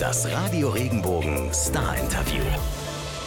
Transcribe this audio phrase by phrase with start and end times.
[0.00, 2.42] Das Radio Regenbogen Star Interview.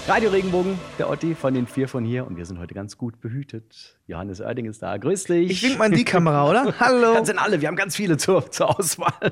[0.07, 3.21] Radio Regenbogen, der Otti von den vier von hier und wir sind heute ganz gut
[3.21, 3.97] behütet.
[4.05, 4.97] Johannes Oerding ist da.
[4.97, 5.49] Grüß dich.
[5.49, 6.73] Ich wink mal in die Kamera, oder?
[6.79, 7.13] Hallo.
[7.15, 9.31] Das sind alle, wir haben ganz viele zur, zur Auswahl.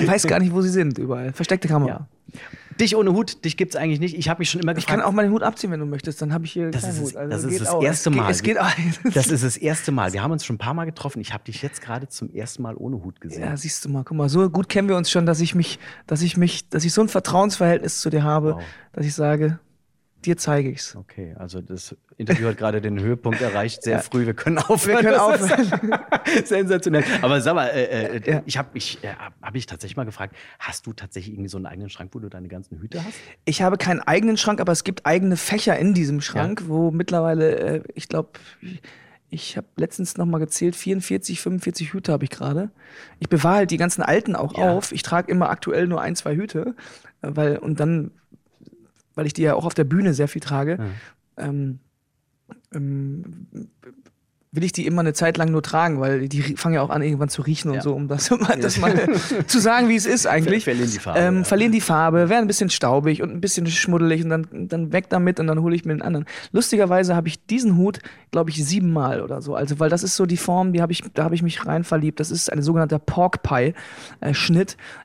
[0.00, 1.32] Ich weiß gar nicht, wo sie sind, überall.
[1.32, 2.06] Versteckte Kamera.
[2.32, 2.40] Ja.
[2.80, 4.16] Dich ohne Hut, dich gibt's eigentlich nicht.
[4.16, 5.00] Ich habe mich schon immer Ich gefragt.
[5.00, 6.20] kann auch mal den Hut abziehen, wenn du möchtest.
[6.22, 7.08] Dann habe ich hier das keinen ist, Hut.
[7.10, 7.82] es, Also das, ist das auch.
[7.82, 8.22] erste es Mal.
[8.22, 8.56] Geht, es geht
[9.14, 10.12] das ist das erste Mal.
[10.12, 11.20] Wir haben uns schon ein paar Mal getroffen.
[11.20, 13.42] Ich habe dich jetzt gerade zum ersten Mal ohne Hut gesehen.
[13.42, 15.78] Ja, siehst du mal, guck mal, so gut kennen wir uns schon, dass ich mich,
[16.06, 18.62] dass ich mich, dass ich so ein Vertrauensverhältnis zu dir habe, Wow.
[18.94, 19.58] dass ich sage,
[20.24, 20.96] dir zeige ich's.
[20.96, 24.26] Okay, also das Interview hat gerade den Höhepunkt erreicht, sehr früh.
[24.26, 25.02] Wir können aufhören.
[25.02, 25.98] Wir können aufhören.
[26.44, 27.04] Sensationell.
[27.22, 28.42] Aber sag mal, äh, äh, Ja.
[28.46, 29.08] ich habe ich, äh,
[29.42, 32.28] hab ich tatsächlich mal gefragt, hast du tatsächlich irgendwie so einen eigenen Schrank, wo du
[32.28, 33.14] deine ganzen Hüte hast?
[33.44, 37.56] Ich habe keinen eigenen Schrank, aber es gibt eigene Fächer in diesem Schrank, wo mittlerweile,
[37.58, 38.30] äh, ich glaube,
[39.30, 42.70] ich habe letztens noch mal gezählt, 44, 45 Hüte habe ich gerade.
[43.20, 44.72] Ich bewahre halt die ganzen alten auch Ja.
[44.72, 44.92] auf.
[44.92, 46.74] Ich trage immer aktuell nur ein, zwei Hüte,
[47.22, 48.10] äh, weil und dann,
[49.20, 50.78] weil ich die ja auch auf der Bühne sehr viel trage,
[51.36, 51.78] ähm,
[52.74, 53.46] ähm,
[54.52, 57.02] will ich die immer eine Zeit lang nur tragen, weil die fangen ja auch an
[57.02, 57.82] irgendwann zu riechen und Ja.
[57.82, 58.94] so, um das, um das mal
[59.46, 60.64] zu sagen, wie es ist eigentlich.
[60.64, 61.44] Ver- verlieren die Farbe, Ähm, ja.
[61.44, 65.10] verlieren die Farbe, werden ein bisschen staubig und ein bisschen schmuddelig und dann, dann weg
[65.10, 66.24] damit und dann hole ich mir einen anderen.
[66.50, 67.98] Lustigerweise habe ich diesen Hut,
[68.30, 69.54] glaube ich, siebenmal oder so.
[69.54, 71.84] Also, weil das ist so die Form, die habe ich, da habe ich mich rein
[71.84, 72.18] verliebt.
[72.18, 73.74] Das ist ein sogenannter Pork Pie
[74.20, 74.32] äh.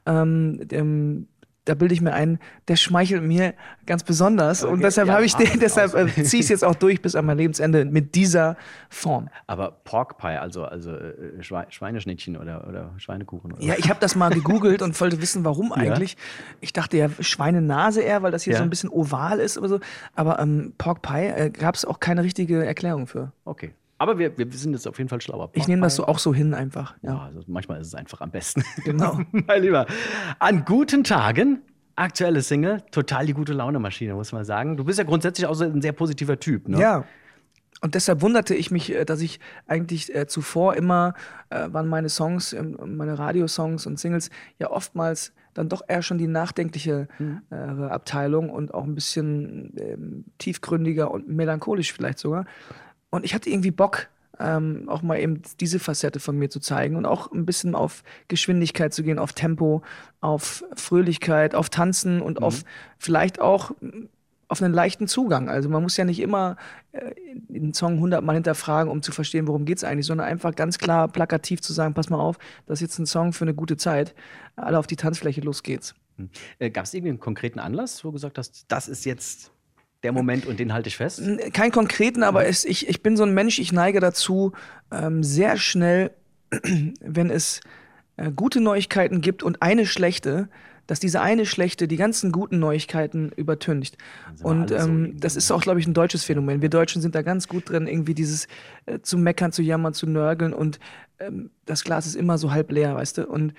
[0.08, 1.28] Ähm, ähm,
[1.66, 3.54] da bilde ich mir ein, der schmeichelt mir
[3.86, 4.64] ganz besonders.
[4.64, 7.02] Und Okay, deshalb ja, habe ich den, deshalb äh, ziehe ich es jetzt auch durch
[7.02, 8.56] bis an mein Lebensende mit dieser
[8.90, 9.30] Form.
[9.48, 13.54] Aber Pork Pie, also, also äh, Schwe Schweineschnittchen oder, oder Schweinekuchen.
[13.54, 16.18] Oder Ja, ich habe das mal gegoogelt und wollte wissen, warum eigentlich.
[16.62, 18.60] Ich dachte ja Schweinenase eher, weil das hier Ja.
[18.60, 19.80] so ein bisschen oval ist oder so.
[20.16, 23.32] Aber ähm, Pork Pie äh, gab es auch keine richtige Erklärung für.
[23.44, 23.74] Okay.
[23.98, 25.50] Aber wir, wir sind jetzt auf jeden Fall schlauer.
[25.54, 26.96] Ich nehme das so auch so hin einfach.
[27.02, 27.22] Ja, Ja.
[27.24, 28.64] also manchmal ist es einfach am besten.
[28.84, 29.20] Genau.
[29.32, 29.86] mein Lieber.
[30.40, 31.62] An guten Tagen,
[31.96, 34.76] aktuelle Single, total die gute Laune-Maschine, muss man sagen.
[34.76, 36.80] Du bist ja grundsätzlich auch so ein sehr positiver Typ, ne?
[36.80, 37.06] Ja.
[37.82, 41.14] Und deshalb wunderte ich mich, äh, dass ich eigentlich äh, zuvor immer,
[41.50, 44.30] äh, waren meine Songs, ähm, meine Radiosongs und Singles
[44.60, 47.08] ja oftmals dann doch eher schon die nachdenkliche
[47.50, 52.46] äh, Abteilung und auch ein bisschen ähm, tiefgründiger und melancholisch vielleicht sogar.
[53.16, 54.08] Und ich hatte irgendwie Bock,
[54.40, 58.04] ähm, auch mal eben diese Facette von mir zu zeigen und auch ein bisschen auf
[58.28, 59.82] Geschwindigkeit zu gehen, auf Tempo,
[60.20, 62.64] auf Fröhlichkeit, auf Tanzen und auf
[62.98, 64.08] vielleicht auch mm,
[64.48, 65.50] auf einen leichten Zugang.
[65.50, 66.58] Also man muss ja nicht immer
[66.92, 67.16] äh,
[67.48, 71.08] den Song hundertmal hinterfragen, um zu verstehen, worum geht es eigentlich, sondern einfach ganz klar
[71.08, 72.38] plakativ zu sagen, pass mal auf,
[72.68, 74.14] das ist jetzt ein Song für eine gute Zeit.
[74.58, 75.96] Alle auf die Tanzfläche, los geht's.
[76.60, 79.52] Äh, Gab es irgendwie einen konkreten Anlass, wo du gesagt hast, das ist jetzt
[80.06, 81.20] der Moment und den halte ich fest?
[81.52, 84.52] Keinen konkreten, aber es, ich, ich bin so ein Mensch, ich neige dazu,
[84.92, 86.12] ähm, sehr schnell,
[87.02, 87.60] wenn es
[88.18, 90.48] äh, gute Neuigkeiten gibt und eine schlechte,
[90.86, 93.98] dass diese eine schlechte die ganzen guten Neuigkeiten übertüncht.
[94.44, 96.62] Und so ähm, irgendwie, das ist auch, glaube ich, ein deutsches Phänomen.
[96.62, 98.48] Wir Deutschen sind da ganz gut drin, irgendwie dieses
[98.86, 100.80] äh, zu meckern, zu jammern, zu nörgeln und
[101.20, 103.28] ähm, das Glas ist immer so halb leer, weißt du?
[103.28, 103.56] Und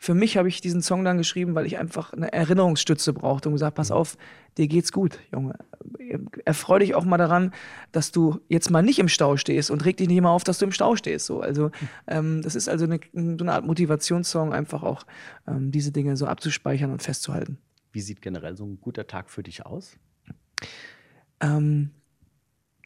[0.00, 3.56] für mich habe ich diesen Song dann geschrieben, weil ich einfach eine Erinnerungsstütze brauchte und
[3.56, 4.16] gesagt, pass auf,
[4.56, 5.58] dir geht's gut, Junge.
[6.46, 7.52] Erfreu dich auch mal daran,
[7.92, 10.58] dass du jetzt mal nicht im Stau stehst und reg dich nicht mal auf, dass
[10.58, 11.26] du im Stau stehst.
[11.26, 11.70] So, also
[12.06, 15.04] ähm, das ist also eine, so eine Art Motivationssong, einfach auch
[15.46, 17.58] ähm, diese Dinge so abzuspeichern und festzuhalten.
[17.92, 19.98] Wie sieht generell so ein guter Tag für dich aus?
[21.40, 21.90] Ähm,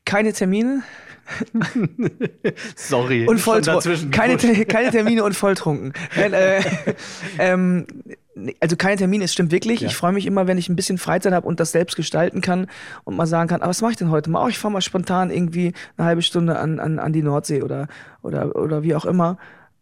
[0.05, 0.83] keine Termine
[2.77, 3.27] Sorry.
[3.27, 4.11] und volltrunken.
[4.11, 5.93] Keine, keine Termine und volltrunken.
[6.17, 6.63] Äh,
[7.39, 7.87] ähm,
[8.61, 9.81] also keine Termine, es stimmt wirklich.
[9.81, 9.89] Ja.
[9.89, 12.67] Ich freue mich immer, wenn ich ein bisschen Freizeit habe und das selbst gestalten kann
[13.05, 14.45] und mal sagen kann, aber was mache ich denn heute mal?
[14.45, 17.89] Oh, ich fahre mal spontan irgendwie eine halbe Stunde an, an, an die Nordsee oder,
[18.23, 19.39] oder, oder wie auch immer.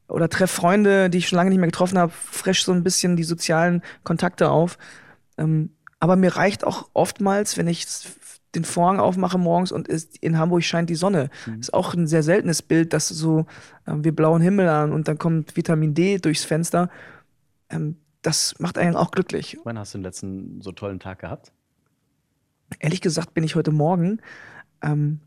[0.08, 3.16] Oder treffe Freunde, die ich schon lange nicht mehr getroffen habe, frisch so ein bisschen
[3.16, 4.76] die sozialen Kontakte auf.
[5.38, 7.86] Ähm, aber mir reicht auch oftmals, wenn ich
[8.54, 11.30] den Vorhang aufmache morgens und es, in Hamburg scheint die Sonne.
[11.58, 13.46] Ist auch ein sehr seltenes Bild, dass so
[13.86, 16.90] ähm, wir blauen Himmel an und dann kommt Vitamin D durchs Fenster.
[17.70, 19.58] Ähm, das macht einen auch glücklich.
[19.64, 21.52] Wann hast du den letzten so tollen Tag gehabt?
[22.78, 24.20] Ehrlich gesagt bin ich heute Morgen.
[24.82, 25.20] Ähm,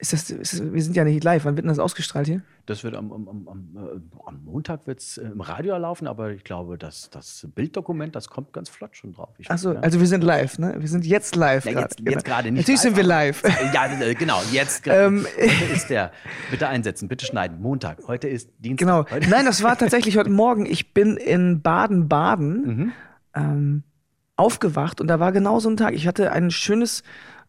[0.00, 1.44] ist das, ist das, wir sind ja nicht live.
[1.44, 2.42] Wann wird denn das ausgestrahlt hier?
[2.66, 6.44] Das wird am, am, am, am, äh, Montag wird's, äh, im Radio laufen, aber ich
[6.44, 9.30] glaube, das, das Bilddokument, das kommt ganz flott schon drauf.
[9.48, 9.80] Achso, ja.
[9.80, 10.76] also wir sind live, ne?
[10.78, 11.64] Wir sind jetzt live.
[11.64, 12.60] Ja, jetzt, jetzt gerade nicht.
[12.60, 13.42] Natürlich sind wir live.
[13.74, 15.06] Ja, äh, genau, jetzt gerade.
[15.06, 16.12] Ähm, Heute ist der.
[16.50, 17.60] Bitte einsetzen, bitte schneiden.
[17.60, 17.98] Montag.
[18.06, 19.08] Heute ist Dienstag.
[19.08, 19.26] Genau.
[19.28, 20.64] Nein, das war tatsächlich heute Morgen.
[20.64, 22.92] Ich bin in Baden-Baden Mhm.
[23.34, 23.82] ähm,
[24.36, 25.94] aufgewacht und da war genau so ein Tag.
[25.94, 27.02] Ich hatte ein schönes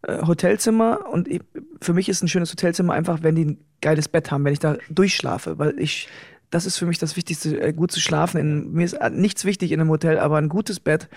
[0.07, 1.41] Hotelzimmer und ich,
[1.81, 4.59] für mich ist ein schönes Hotelzimmer einfach, wenn die ein geiles Bett haben, wenn ich
[4.59, 6.07] da durchschlafe, weil ich
[6.51, 8.39] das ist für mich das Wichtigste, äh, gut zu schlafen.
[8.39, 11.07] In, mir ist äh, nichts wichtig in einem Hotel, aber ein gutes Bett,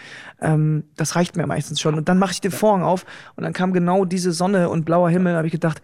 [0.40, 1.94] ähm, das reicht mir meistens schon.
[1.94, 3.06] Und dann mache ich den Vorhang auf
[3.36, 5.80] und dann kam genau diese Sonne und blauer Himmel, habe ich gedacht,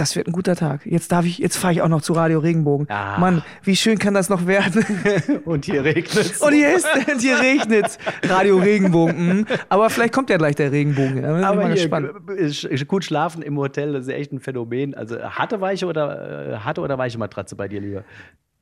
[0.00, 0.86] das wird ein guter Tag.
[0.86, 2.88] Jetzt darf ich, jetzt fahre ich auch noch zu Radio Regenbogen.
[2.90, 3.18] Ah.
[3.18, 4.84] Mann, wie schön kann das noch werden?
[5.44, 7.98] Und hier regnet und hier ist, und hier regnet's.
[8.24, 9.38] Radio Regenbogen.
[9.38, 9.46] mhm.
[9.68, 11.22] Aber vielleicht kommt ja gleich der Regenbogen.
[11.22, 12.88] Da bin ich Aber mal hier, gespannt.
[12.88, 14.94] gut schlafen im Hotel, das ist echt ein Phänomen.
[14.94, 18.04] Also harte weiche oder äh, harte oder weiche Matratze bei dir lieber?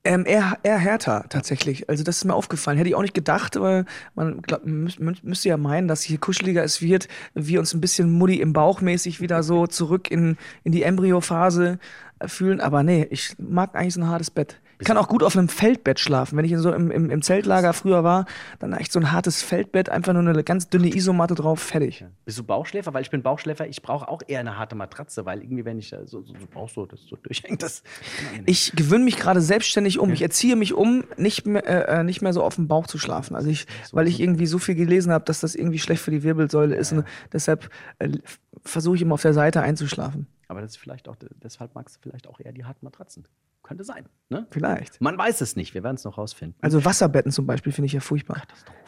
[0.06, 1.88] Ähm, eher, eher härter tatsächlich.
[1.88, 2.78] Also das ist mir aufgefallen.
[2.78, 6.80] Hätte ich auch nicht gedacht, aber man glaub, müsste ja meinen, dass hier kuscheliger es
[6.80, 10.84] wird, wir uns ein bisschen Mutti im Bauch mäßig wieder so zurück in, in die
[10.84, 11.80] Embryophase
[12.24, 12.60] fühlen.
[12.60, 14.60] Aber nee, ich mag eigentlich so ein hartes Bett.
[14.78, 16.36] Ich kann auch gut auf einem Feldbett schlafen.
[16.36, 18.26] Wenn ich in so im, im, im Zeltlager früher war,
[18.58, 22.04] dann echt so ein hartes Feldbett, einfach nur eine ganz dünne Isomatte drauf, fertig.
[22.24, 22.92] Bist du Bauchschläfer?
[22.92, 25.90] Weil ich bin Bauchschläfer, ich brauche auch eher eine harte Matratze, weil irgendwie, wenn ich
[25.90, 27.82] da so, so, so Bauch so, das so durchhängt, das.
[28.44, 30.10] Ich gewöhne mich gerade selbstständig um.
[30.10, 32.98] Ich erziehe mich um, nicht mehr, äh, äh, nicht mehr so auf dem Bauch zu
[32.98, 33.34] schlafen.
[33.34, 36.22] Also ich, weil ich irgendwie so viel gelesen habe, dass das irgendwie schlecht für die
[36.22, 36.92] Wirbelsäule ist.
[36.92, 38.10] Und deshalb äh,
[38.64, 40.26] versuche ich immer auf der Seite einzuschlafen.
[40.48, 43.26] Aber das ist vielleicht auch, deshalb magst du vielleicht auch eher die harten Matratzen.
[43.66, 44.04] Könnte sein.
[44.28, 44.46] Ne?
[44.50, 45.00] Vielleicht.
[45.00, 46.56] Man weiß es nicht, wir werden es noch rausfinden.
[46.60, 48.42] Also Wasserbetten zum Beispiel finde ich ja furchtbar.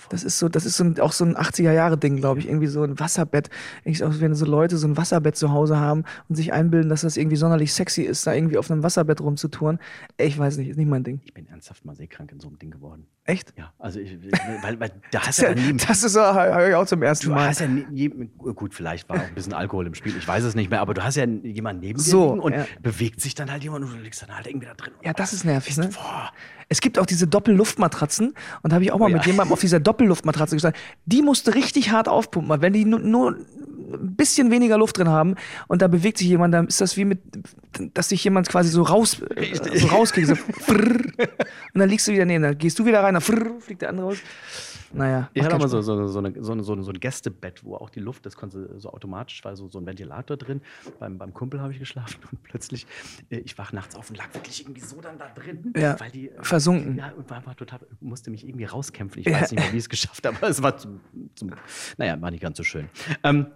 [0.08, 2.46] Das ist so, das ist so ein, auch so ein 80er-Jahre-Ding, glaube ich.
[2.46, 3.50] Irgendwie so ein Wasserbett.
[3.82, 7.00] Ich, auch wenn so Leute so ein Wasserbett zu Hause haben und sich einbilden, dass
[7.00, 9.80] das irgendwie sonderlich sexy ist, da irgendwie auf einem Wasserbett rumzutouren.
[10.16, 11.22] Ich weiß nicht, ist nicht mein Ding.
[11.24, 13.08] Ich bin ernsthaft mal seekrank in so einem Ding geworden.
[13.28, 13.52] Echt?
[13.58, 14.16] Ja, also ich,
[14.62, 17.02] weil, weil da hast Das, du ja nie, das ist so, höre ich auch zum
[17.02, 17.48] ersten du Mal.
[17.48, 20.54] hast ja nie, gut, vielleicht war auch ein bisschen Alkohol im Spiel, ich weiß es
[20.54, 22.66] nicht mehr, aber du hast ja jemanden neben dir So, liegen und ja.
[22.80, 24.94] bewegt sich dann halt jemand und du liegst dann halt irgendwie da drin.
[25.04, 25.88] Ja, das ist nervig, ne?
[25.92, 26.32] Boah.
[26.68, 29.16] Es gibt auch diese Doppelluftmatratzen und da habe ich auch mal Oh ja.
[29.16, 30.76] mit jemandem auf dieser Doppelluftmatratze gesagt,
[31.06, 35.08] die musste richtig hart aufpumpen, weil wenn die nur, nur ein bisschen weniger Luft drin
[35.08, 35.34] haben
[35.66, 37.20] und da bewegt sich jemand, dann ist das wie mit,
[37.94, 41.14] dass sich jemand quasi so raus, äh, so rausgeht, so und
[41.74, 44.18] dann liegst du wieder neben, dann gehst du wieder rein, dann fliegt der andere raus.
[44.92, 45.30] Naja.
[45.34, 47.76] Ich hatte mal so, so, so, eine, so, eine, so, eine, so ein Gästebett, wo
[47.76, 50.60] auch die Luft, das konnte so automatisch, war so, so ein Ventilator drin.
[50.98, 52.86] Beim, beim Kumpel habe ich geschlafen und plötzlich,
[53.30, 55.72] äh, ich wach nachts auf und lag wirklich irgendwie so dann da drin.
[55.76, 56.96] Ja, weil die, äh, versunken.
[56.96, 59.20] Ja, und war, war total, musste mich irgendwie rauskämpfen.
[59.20, 59.40] Ich Ja.
[59.40, 61.00] weiß nicht mehr, wie ich es geschafft habe, aber es war zum,
[61.34, 61.50] zum,
[61.96, 62.88] naja, war nicht ganz so schön.
[63.22, 63.46] Ähm,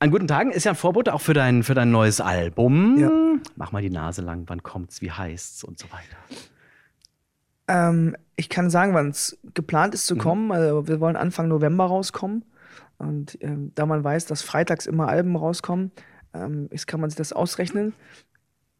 [0.00, 2.98] an guten Tagen ist ja ein Vorbote auch für dein, für dein neues Album.
[2.98, 3.10] Ja.
[3.56, 6.16] Mach mal die Nase lang, wann kommt's, wie heißt's und so weiter.
[7.68, 10.20] Ähm, ich kann sagen, wann es geplant ist zu Mhm.
[10.20, 10.52] kommen.
[10.52, 12.44] Also wir wollen Anfang November rauskommen.
[12.98, 15.92] Und ähm, da man weiß, dass freitags immer Alben rauskommen,
[16.34, 17.92] ähm, ist, kann man sich das ausrechnen.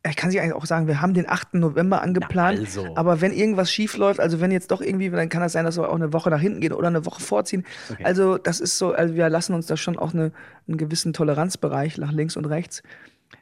[0.08, 1.54] Ich kann sich eigentlich auch sagen, wir haben den 8.
[1.54, 2.60] November angeplant.
[2.60, 2.86] also.
[2.96, 5.76] Aber wenn irgendwas schief läuft, also wenn jetzt doch irgendwie, dann kann das sein, dass
[5.76, 7.64] wir auch eine Woche nach hinten gehen oder eine Woche vorziehen.
[7.90, 8.04] Okay.
[8.04, 10.32] Also das ist so, also wir lassen uns da schon auch eine,
[10.66, 12.82] einen gewissen Toleranzbereich nach links und rechts.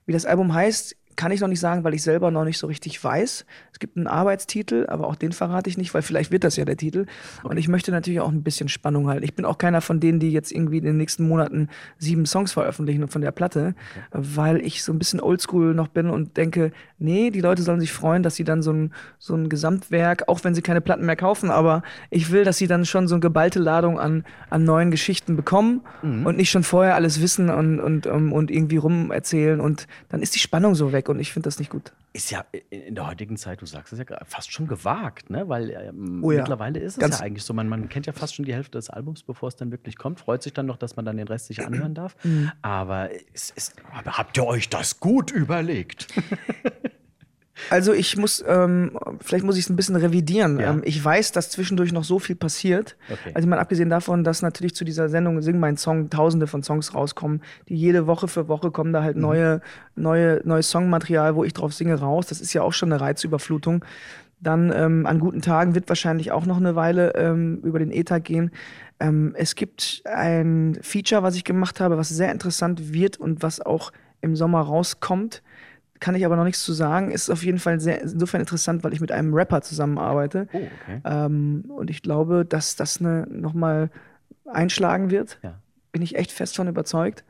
[0.06, 2.66] Wie das Album heißt, kann ich noch nicht sagen, weil ich selber noch nicht so
[2.66, 3.44] richtig weiß.
[3.72, 6.64] Es gibt einen Arbeitstitel, aber auch den verrate ich nicht, weil vielleicht wird das ja
[6.64, 7.06] der Titel.
[7.42, 9.24] Und ich möchte natürlich auch ein bisschen Spannung halten.
[9.24, 11.68] Ich bin auch keiner von denen, die jetzt irgendwie in den nächsten Monaten
[11.98, 13.74] sieben Songs veröffentlichen von der Platte,
[14.12, 17.92] weil ich so ein bisschen oldschool noch bin und denke, nee, die Leute sollen sich
[17.92, 21.16] freuen, dass sie dann so ein, so ein Gesamtwerk, auch wenn sie keine Platten mehr
[21.16, 24.90] kaufen, aber ich will, dass sie dann schon so eine geballte Ladung an, an neuen
[24.90, 25.82] Geschichten bekommen
[26.24, 30.22] und nicht schon vorher alles wissen und, und, ähm, und irgendwie rum erzählen und dann
[30.22, 31.92] ist die Spannung so weg und ich finde das nicht gut.
[32.12, 35.48] Ist ja in- der heutigen Zeit, du sagst es ja fast schon gewagt, ne?
[35.48, 36.38] Weil ähm, Oh ja.
[36.38, 38.78] mittlerweile ist es Ganz- ja eigentlich so, man, man kennt ja fast schon die Hälfte
[38.78, 41.28] des Albums, bevor es dann wirklich kommt, freut sich dann noch, dass man dann den
[41.28, 42.16] Rest sich anhören darf.
[42.24, 42.50] Mhm.
[42.62, 46.08] Aber es ist, aber habt ihr euch das gut überlegt?
[47.70, 50.58] Also ich muss, ähm, vielleicht muss ich es ein bisschen revidieren.
[50.60, 50.70] Ja.
[50.70, 52.96] Ähm, ich weiß, dass zwischendurch noch so viel passiert.
[53.10, 53.32] Okay.
[53.34, 56.94] Also mal abgesehen davon, dass natürlich zu dieser Sendung Sing mein Song tausende von Songs
[56.94, 59.04] rauskommen, die jede Woche für Woche kommen da Mhm.
[59.04, 59.60] halt neue,
[59.94, 62.26] neue, neues Songmaterial, wo ich drauf singe, raus.
[62.26, 63.84] Das ist ja auch schon eine Reizüberflutung.
[64.40, 68.20] Dann ähm, an guten Tagen wird wahrscheinlich auch noch eine Weile ähm, über den Ether
[68.20, 68.50] gehen.
[69.00, 73.60] Ähm, es gibt ein Feature, was ich gemacht habe, was sehr interessant wird und was
[73.60, 75.42] auch im Sommer rauskommt.
[76.00, 77.10] Kann ich aber noch nichts zu sagen.
[77.10, 80.48] Ist auf jeden Fall sehr, insofern interessant, weil ich mit einem Rapper zusammenarbeite.
[80.52, 81.00] Oh, okay.
[81.04, 83.90] Ähm, und ich glaube, dass das ne, nochmal
[84.46, 85.38] einschlagen wird.
[85.42, 85.60] Ja.
[85.92, 87.24] Bin ich echt fest von überzeugt.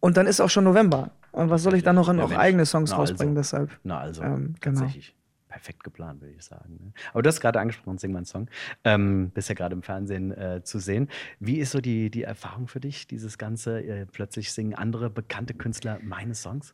[0.00, 1.10] Und dann ist auch schon November.
[1.32, 3.56] Und was soll ich dann noch an Ja, auch eigene Songs Na, rausbringen also.
[3.56, 3.80] deshalb?
[3.84, 4.80] Na also, Ähm, genau.
[4.80, 5.14] tatsächlich
[5.48, 6.78] perfekt geplant, würde ich sagen.
[6.80, 6.92] Ne?
[7.12, 8.48] Aber du hast gerade angesprochen, Sing mein Song.
[8.84, 11.08] Ähm, bist ja gerade im Fernsehen äh, zu sehen.
[11.38, 13.80] Wie ist so die, die Erfahrung für dich, dieses Ganze?
[13.82, 16.72] Äh, plötzlich singen andere bekannte Künstler meine Songs?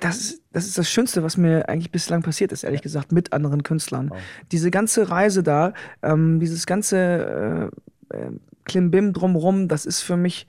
[0.00, 3.32] Das ist, das ist das Schönste, was mir eigentlich bislang passiert ist, ehrlich gesagt, mit
[3.32, 4.10] anderen Künstlern.
[4.10, 4.18] Wow.
[4.50, 5.72] Diese ganze Reise da,
[6.02, 7.70] ähm, dieses ganze
[8.10, 8.30] äh, äh,
[8.64, 10.48] Klimbim drumrum, das ist für mich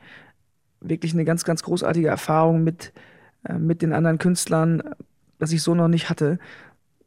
[0.82, 2.92] wirklich eine ganz, ganz großartige Erfahrung mit,
[3.44, 4.82] äh, mit den anderen Künstlern,
[5.38, 6.40] das ich so noch nicht hatte.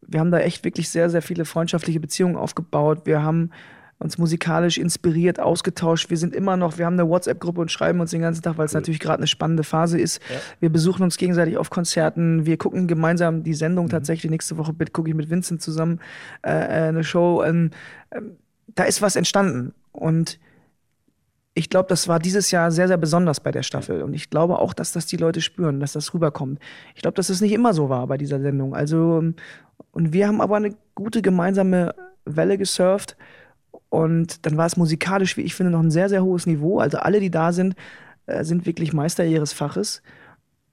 [0.06, 3.02] wir haben da echt wirklich sehr, sehr viele freundschaftliche Beziehungen aufgebaut.
[3.04, 3.50] Wir haben
[3.98, 6.08] uns musikalisch inspiriert, ausgetauscht.
[6.08, 8.66] Wir sind immer noch, wir haben eine WhatsApp-Gruppe und schreiben uns den ganzen Tag, weil
[8.66, 10.20] es natürlich gerade eine spannende Phase ist.
[10.30, 10.36] Ja.
[10.60, 12.46] Wir besuchen uns gegenseitig auf Konzerten.
[12.46, 13.90] Wir gucken gemeinsam die Sendung mhm.
[13.90, 14.30] tatsächlich.
[14.30, 16.00] Nächste Woche gucke ich mit Vincent zusammen
[16.46, 17.42] äh, äh, eine Show.
[17.42, 17.70] Ähm,
[18.10, 18.20] äh,
[18.68, 19.74] da ist was entstanden.
[19.90, 20.38] Und
[21.54, 24.02] ich glaube, das war dieses Jahr sehr, sehr besonders bei der Staffel.
[24.02, 26.60] Und ich glaube auch, dass das die Leute spüren, dass das rüberkommt.
[26.94, 28.76] Ich glaube, dass es das nicht immer so war bei dieser Sendung.
[28.76, 29.24] Also,
[29.90, 33.16] und wir haben aber eine gute gemeinsame Welle gesurft.
[33.90, 36.78] Und dann war es musikalisch, wie ich finde, noch ein sehr, sehr hohes Niveau.
[36.78, 37.74] Also alle, die da sind,
[38.26, 40.02] äh, sind wirklich Meister ihres Faches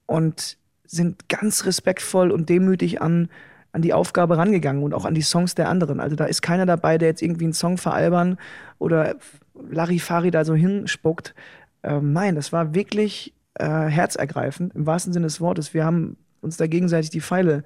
[0.06, 3.30] und sind ganz respektvoll und demütig an,
[3.72, 6.00] an die Aufgabe rangegangen und auch an die Songs der anderen.
[6.00, 8.38] Also da ist keiner dabei, der jetzt irgendwie einen Song veralbern
[8.78, 9.16] oder
[9.70, 11.34] Larifari da so hinspuckt.
[11.84, 15.74] Ähm, nein, das war wirklich äh, herzergreifend, im wahrsten Sinne des Wortes.
[15.74, 17.64] Wir haben uns da gegenseitig die Pfeile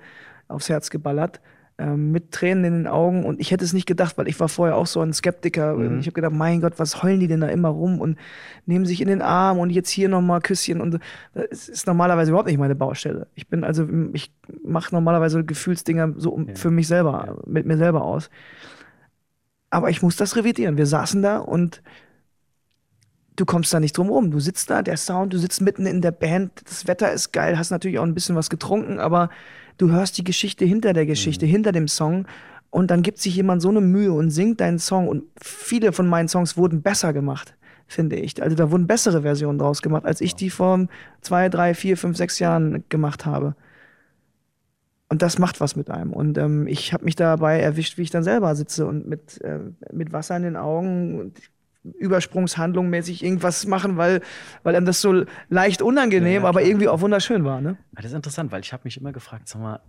[0.47, 1.41] aufs Herz geballert
[1.79, 3.25] ähm, mit Tränen in den Augen.
[3.25, 5.75] Und ich hätte es nicht gedacht, weil ich war vorher auch so ein Skeptiker.
[5.75, 5.99] Mhm.
[5.99, 8.17] Ich habe gedacht, mein Gott, was heulen die denn da immer rum und
[8.65, 10.81] nehmen sich in den Arm und jetzt hier nochmal Küsschen.
[10.81, 10.99] Und
[11.33, 13.27] das ist normalerweise überhaupt nicht meine Baustelle.
[13.35, 14.31] Ich bin also, ich
[14.63, 16.55] mache normalerweise Gefühlsdinger so ja.
[16.55, 17.35] für mich selber, ja.
[17.45, 18.29] mit mir selber aus.
[19.69, 20.77] Aber ich muss das revidieren.
[20.77, 21.81] Wir saßen da und
[23.39, 24.31] du kommst da nicht drum rum.
[24.31, 27.57] Du sitzt da, der Sound, du sitzt mitten in der Band, das Wetter ist geil,
[27.57, 29.29] hast natürlich auch ein bisschen was getrunken, aber
[29.77, 31.51] du hörst die Geschichte hinter der Geschichte, mhm.
[31.51, 32.25] hinter dem Song
[32.69, 36.07] und dann gibt sich jemand so eine Mühe und singt deinen Song und viele von
[36.07, 37.55] meinen Songs wurden besser gemacht,
[37.87, 38.41] finde ich.
[38.43, 40.87] Also da wurden bessere Versionen draus gemacht, als ich die vor
[41.21, 43.55] zwei, drei, vier, fünf, sechs Jahren gemacht habe.
[45.11, 46.13] Und das macht was mit einem.
[46.13, 49.59] Und ähm, ich habe mich dabei erwischt, wie ich dann selber sitze und mit, äh,
[49.91, 51.39] mit Wasser in den Augen und
[51.83, 54.21] Übersprungshandlung mäßig irgendwas machen, weil,
[54.63, 57.61] weil einem das so leicht unangenehm, ja, aber irgendwie auch wunderschön war.
[57.61, 57.77] Ne?
[57.93, 59.79] Das ist interessant, weil ich habe mich immer gefragt, sag mal,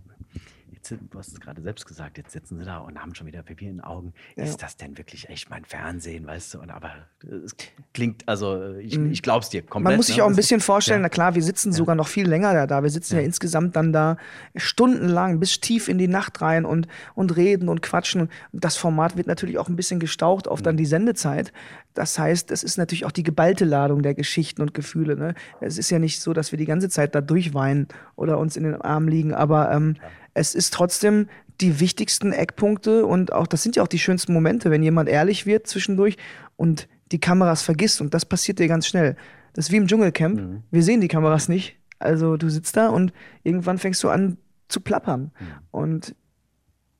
[0.89, 3.43] jetzt, du hast es gerade selbst gesagt, jetzt sitzen sie da und haben schon wieder
[3.43, 4.13] Pipi in den Augen.
[4.35, 4.43] Ja.
[4.43, 6.59] Ist das denn wirklich echt mein Fernsehen, weißt du?
[6.59, 6.91] Und aber
[7.23, 7.55] es
[7.93, 9.11] klingt, also ich, mhm.
[9.11, 9.91] ich glaub's dir komplett.
[9.91, 10.23] Man muss sich ne?
[10.23, 11.03] auch ein bisschen vorstellen, ja.
[11.03, 11.77] na klar, wir sitzen ja.
[11.77, 12.83] sogar noch viel länger da.
[12.83, 13.21] Wir sitzen ja.
[13.21, 14.17] insgesamt dann da
[14.55, 18.21] stundenlang bis tief in die Nacht rein und, und reden und quatschen.
[18.21, 20.79] Und das Format wird natürlich auch ein bisschen gestaucht auf dann mhm.
[20.79, 21.53] die Sendezeit.
[21.93, 25.17] Das heißt, es ist natürlich auch die geballte Ladung der Geschichten und Gefühle.
[25.17, 25.35] Ne?
[25.59, 28.63] Es ist ja nicht so, dass wir die ganze Zeit da durchweinen oder uns in
[28.63, 29.97] den Armen liegen, aber ähm,
[30.33, 31.27] es ist trotzdem
[31.59, 35.45] die wichtigsten Eckpunkte und auch das sind ja auch die schönsten Momente, wenn jemand ehrlich
[35.45, 36.17] wird zwischendurch
[36.55, 39.15] und die Kameras vergisst und das passiert dir ganz schnell.
[39.53, 40.39] Das ist wie im Dschungelcamp.
[40.39, 40.63] Mhm.
[40.71, 41.77] Wir sehen die Kameras nicht.
[41.99, 44.37] Also du sitzt da und irgendwann fängst du an
[44.69, 45.45] zu plappern mhm.
[45.71, 46.15] und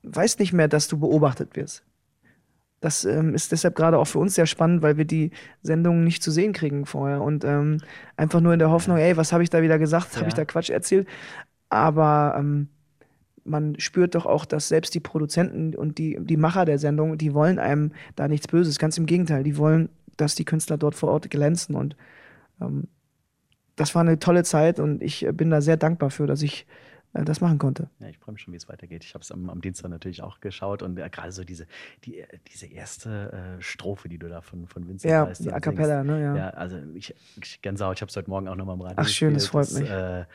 [0.04, 1.84] weißt nicht mehr, dass du beobachtet wirst.
[2.82, 6.24] Das ähm, ist deshalb gerade auch für uns sehr spannend, weil wir die Sendungen nicht
[6.24, 7.78] zu sehen kriegen vorher und ähm,
[8.18, 10.14] einfach nur in der Hoffnung, ey, was habe ich da wieder gesagt?
[10.14, 10.20] Ja.
[10.20, 11.08] Habe ich da Quatsch erzählt?
[11.70, 12.70] Aber ähm,
[13.44, 17.34] man spürt doch auch, dass selbst die Produzenten und die, die Macher der Sendung, die
[17.34, 18.80] wollen einem da nichts Böses.
[18.80, 21.76] Ganz im Gegenteil, die wollen, dass die Künstler dort vor Ort glänzen.
[21.76, 21.96] Und
[22.62, 22.88] ähm,
[23.76, 26.68] das war eine tolle Zeit und ich bin da sehr dankbar für, dass ich
[27.14, 27.90] äh, das machen konnte.
[28.00, 29.04] Ja, ich freue mich schon, wie es weitergeht.
[29.04, 31.68] Ich habe es am, am, Dienstag natürlich auch geschaut und äh, gerade so diese,
[32.06, 35.52] die, äh, diese erste äh, Strophe, die du da von, von Vincent Ja, weißt, die
[35.52, 36.22] A Cappella, ne?
[36.22, 36.36] Ja.
[36.36, 39.08] ja, also ich, ich Gänsehaut, ich habe es heute Morgen auch nochmal im Radio Ach
[39.08, 39.90] schön, das freut mich.
[39.90, 40.26] Äh,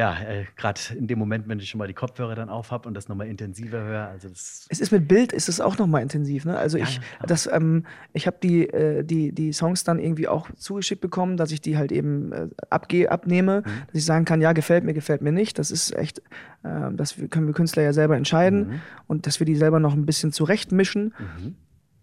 [0.00, 2.88] ja, äh, gerade in dem Moment, wenn ich schon mal die Kopfhörer dann auf habe
[2.88, 4.08] und das nochmal intensiver höre.
[4.08, 6.46] Also das es ist mit Bild, ist es auch nochmal intensiv.
[6.46, 6.56] Ne?
[6.56, 10.50] Also ja, ich, das, ähm, ich habe die, äh, die, die Songs dann irgendwie auch
[10.54, 13.70] zugeschickt bekommen, dass ich die halt eben äh, abgehe, abnehme, mhm.
[13.88, 15.58] dass ich sagen kann, ja, gefällt mir, gefällt mir nicht.
[15.58, 16.20] Das ist echt,
[16.62, 18.80] äh, das können wir Künstler ja selber entscheiden mhm.
[19.06, 21.12] und dass wir die selber noch ein bisschen zurechtmischen.
[21.18, 21.56] Mhm.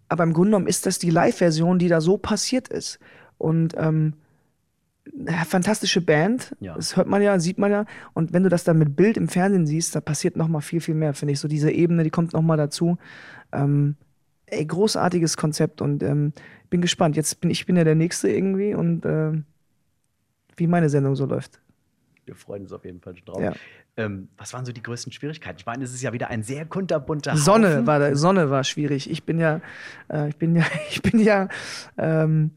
[0.08, 3.00] Aber im Grunde genommen ist das die Live-Version, die da so passiert ist.
[3.40, 4.14] Und ähm,
[5.46, 6.56] fantastische Band.
[6.60, 6.76] Ja.
[6.76, 7.86] Das hört man ja, sieht man ja.
[8.14, 10.82] Und wenn du das dann mit Bild im Fernsehen siehst, da passiert noch mal viel,
[10.82, 11.40] viel mehr, finde ich.
[11.40, 12.98] So diese Ebene, die kommt noch mal dazu.
[13.52, 13.96] Ähm,
[14.48, 16.34] ey, großartiges Konzept und ähm,
[16.70, 17.16] bin gespannt.
[17.16, 19.34] Jetzt bin ich bin ja der Nächste irgendwie und äh,
[20.56, 21.62] wie meine Sendung so läuft.
[22.26, 23.42] Wir freuen uns auf jeden Fall schon drauf.
[23.42, 23.54] Ja.
[23.96, 25.58] Ähm, was waren so die größten Schwierigkeiten?
[25.60, 27.44] Ich meine, es ist ja wieder ein sehr kunterbunter Haufen.
[27.44, 29.10] Sonne war, Sonne war schwierig.
[29.10, 29.62] Ich bin ja,
[30.10, 31.48] äh, ich bin ja, ich bin ja,
[31.98, 32.52] ähm,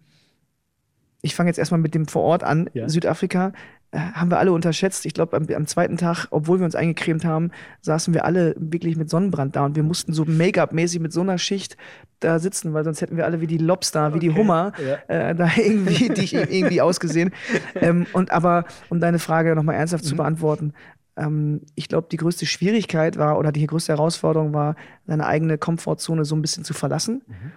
[1.22, 2.88] ich fange jetzt erstmal mit dem vor Ort an, ja.
[2.88, 3.52] Südafrika,
[3.92, 5.04] äh, haben wir alle unterschätzt.
[5.04, 7.50] Ich glaube, am, am, zweiten Tag, obwohl wir uns eingecremt haben,
[7.80, 11.38] saßen wir alle wirklich mit Sonnenbrand da und wir mussten so Make-up-mäßig mit so einer
[11.38, 11.76] Schicht
[12.20, 14.14] da sitzen, weil sonst hätten wir alle wie die Lobster, okay.
[14.14, 15.30] wie die Hummer ja.
[15.30, 17.32] äh, da irgendwie, die irgendwie ausgesehen.
[17.74, 20.08] Ähm, und aber, um deine Frage nochmal ernsthaft mhm.
[20.08, 20.72] zu beantworten,
[21.16, 26.24] ähm, ich glaube, die größte Schwierigkeit war oder die größte Herausforderung war, seine eigene Komfortzone
[26.24, 27.22] so ein bisschen zu verlassen.
[27.26, 27.52] Mhm.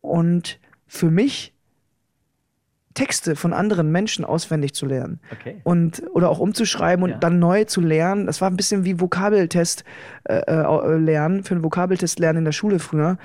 [0.00, 1.57] Und für mich
[2.98, 5.20] Texte von anderen Menschen auswendig zu lernen.
[5.32, 5.60] Okay.
[5.62, 7.18] Und, oder auch umzuschreiben und Ja.
[7.18, 8.26] dann neu zu lernen.
[8.26, 9.84] Das war ein bisschen wie Vokabeltest
[10.24, 13.16] äh, äh, lernen, für einen Vokabeltest lernen in der Schule früher.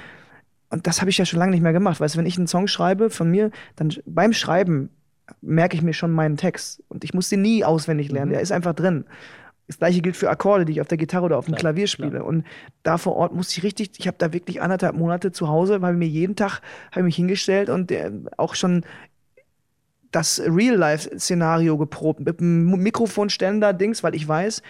[0.69, 1.99] Und das habe ich ja schon lange nicht mehr gemacht.
[1.99, 4.89] Weißt du, wenn ich einen Song schreibe von mir, dann beim Schreiben
[5.41, 6.83] merke ich mir schon meinen Text.
[6.89, 8.29] Und ich muss den nie auswendig lernen.
[8.29, 8.33] Mhm.
[8.33, 9.05] Der ist einfach drin.
[9.67, 11.87] Das gleiche gilt für Akkorde, die ich auf der Gitarre oder auf dem Klar, Klavier
[11.87, 12.23] spiele.
[12.23, 12.43] Und
[12.83, 15.93] da vor Ort musste ich richtig, ich habe da wirklich anderthalb Monate zu Hause, weil
[15.95, 16.59] mir jeden Tag
[16.91, 18.83] habe ich mich hingestellt und äh, auch schon
[20.13, 22.21] das Real-Life-Szenario geprobt.
[22.21, 24.61] Mit einem Mikrofonständer, Dings, weil ich weiß,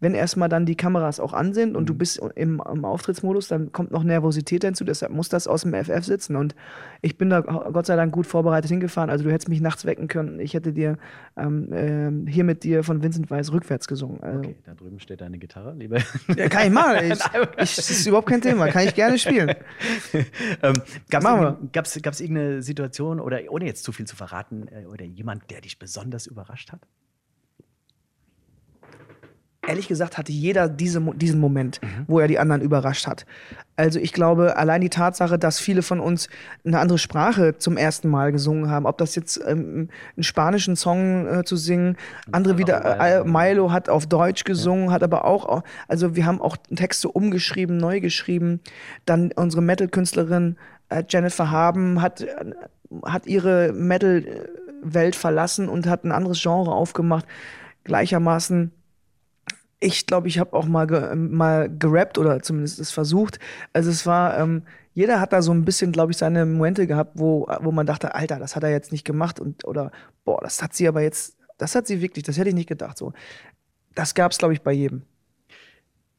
[0.00, 3.70] wenn erstmal dann die Kameras auch an sind und du bist im, im Auftrittsmodus, dann
[3.70, 6.36] kommt noch Nervosität hinzu, deshalb muss das aus dem FF sitzen.
[6.36, 6.54] Und
[7.02, 9.10] ich bin da Gott sei Dank gut vorbereitet hingefahren.
[9.10, 10.40] Also du hättest mich nachts wecken können.
[10.40, 10.96] Ich hätte dir
[11.36, 14.22] ähm, ähm, hier mit dir von Vincent Weiss rückwärts gesungen.
[14.22, 15.98] Also, Okay, da drüben steht deine Gitarre, liebe.
[16.36, 16.96] Ja, kann ich machen.
[17.00, 18.68] Ich, ich, das ist überhaupt kein Thema.
[18.68, 19.54] Kann ich gerne spielen.
[20.62, 20.74] ähm,
[21.10, 25.60] Gab es irgendeine Situation oder ohne jetzt zu viel zu verraten äh, oder jemand, der
[25.60, 26.86] dich besonders überrascht hat?
[29.70, 33.24] Ehrlich gesagt hatte jeder diese, diesen Moment, wo er die anderen überrascht hat.
[33.76, 36.28] Also ich glaube, allein die Tatsache, dass viele von uns
[36.66, 41.26] eine andere Sprache zum ersten Mal gesungen haben, ob das jetzt ähm, einen spanischen Song
[41.26, 41.96] äh, zu singen,
[42.30, 46.42] andere wieder, äh, Milo hat auf Deutsch gesungen, hat aber auch, au- also wir haben
[46.42, 48.60] auch Texte umgeschrieben, neu geschrieben.
[49.06, 50.56] Dann unsere Metal-Künstlerin
[50.90, 52.28] äh, Jennifer Haben hat, äh,
[53.04, 57.24] hat ihre Metal-Welt verlassen und hat ein anderes Genre aufgemacht.
[57.84, 58.72] Gleichermaßen
[59.80, 63.38] ich glaube, ich habe auch mal, ge mal gerappt oder zumindest es versucht.
[63.72, 67.12] Also es war, ähm, jeder hat da so ein bisschen, glaube ich, seine Momente gehabt,
[67.14, 69.90] wo, wo man dachte, Alter, das hat er jetzt nicht gemacht und oder
[70.24, 72.98] boah, das hat sie aber jetzt, das hat sie wirklich, das hätte ich nicht gedacht.
[72.98, 73.14] So,
[73.94, 75.02] das gab es, glaube ich, bei jedem.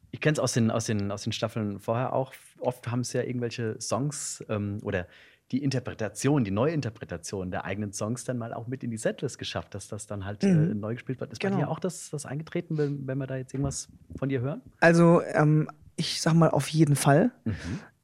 [0.09, 2.33] Ich kenne es aus den, aus, den, aus den Staffeln vorher auch.
[2.59, 5.07] Oft haben es ja irgendwelche Songs ähm, oder
[5.51, 9.75] die Interpretation, die Neuinterpretation der eigenen Songs dann mal auch mit in die Setlist geschafft,
[9.75, 10.71] dass das dann halt Mhm.
[10.71, 11.31] äh, neu gespielt wird.
[11.33, 11.61] Ist bei Genau.
[11.61, 14.61] dir auch das, das eingetreten, wenn, wenn wir da jetzt irgendwas von dir hören?
[14.79, 17.31] Also ähm, ich sag mal auf jeden Fall.
[17.43, 17.53] Mhm.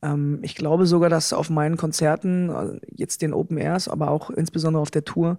[0.01, 4.29] Ähm, ich glaube sogar, dass auf meinen Konzerten, äh, jetzt den Open Airs, aber auch
[4.29, 5.37] insbesondere auf der Tour,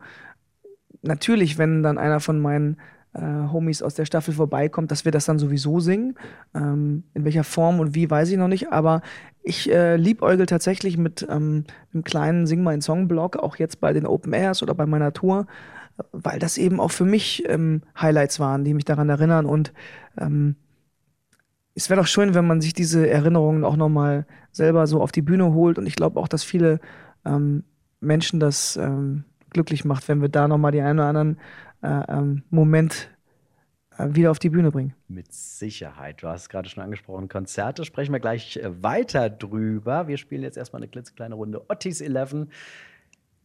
[1.03, 2.79] natürlich, wenn dann einer von meinen
[3.15, 6.15] äh, Homies aus der Staffel vorbeikommt, dass wir das dann sowieso singen.
[6.55, 8.73] Ähm, in welcher Form und wie, weiß ich noch nicht.
[8.73, 9.03] Aber
[9.43, 14.07] ich äh, liebäugel tatsächlich mit ähm, einem kleinen Sing mein Song-Blog, auch jetzt bei den
[14.07, 15.47] Open Airs oder bei meiner Tour,
[16.13, 19.47] weil das eben auch für mich ähm, Highlights waren, die mich daran erinnern.
[19.47, 19.73] Und
[20.19, 20.57] ähm,
[21.75, 25.23] es wäre doch schön, wenn man sich diese Erinnerungen auch nochmal selber so auf die
[25.23, 25.79] Bühne holt.
[25.79, 26.81] Und ich glaube auch, dass viele
[27.25, 27.65] ähm,
[28.01, 31.39] Menschen das ähm, glücklich macht, wenn wir da nochmal die einen oder anderen
[31.83, 33.11] ähm, Moment
[33.99, 34.95] äh, wieder auf die Bühne bringen.
[35.09, 36.23] Mit Sicherheit.
[36.23, 37.29] Du hast es gerade schon angesprochen.
[37.29, 40.09] Konzerte sprechen wir gleich äh, weiter drüber.
[40.09, 42.47] Wir spielen jetzt erstmal eine klitzekleine Runde Ottis 11.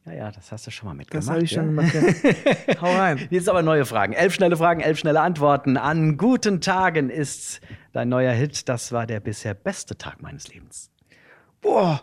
[0.06, 1.28] Ja, ja, das hast du schon mal mitgemacht.
[1.28, 1.62] Das habe ich ja?
[1.62, 1.93] schon gemacht.
[1.93, 2.82] Ja.
[2.82, 3.28] Hau rein.
[3.30, 4.13] Jetzt aber neue Fragen.
[4.13, 5.78] Elf schnelle Fragen, elf schnelle Antworten.
[5.78, 7.62] An guten Tagen ist
[7.93, 8.67] dein neuer Hit.
[8.67, 10.91] Das war der bisher beste Tag meines Lebens.
[11.62, 12.02] Boah.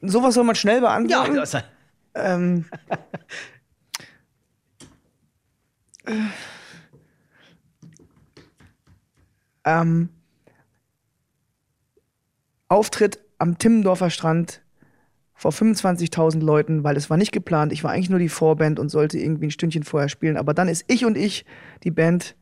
[0.00, 1.36] Sowas soll man schnell beantworten.
[1.36, 1.56] das,
[2.14, 2.66] Ähm,
[9.64, 10.08] ähm,
[12.68, 14.62] Auftritt am Timmendorfer Strand
[15.34, 17.72] vor 25.000 Leuten, weil es war nicht geplant.
[17.72, 20.36] Ich war eigentlich nur die Vorband und sollte irgendwie ein Stündchen vorher spielen.
[20.36, 21.44] Aber dann ist ich und ich,
[21.82, 22.36] die Band,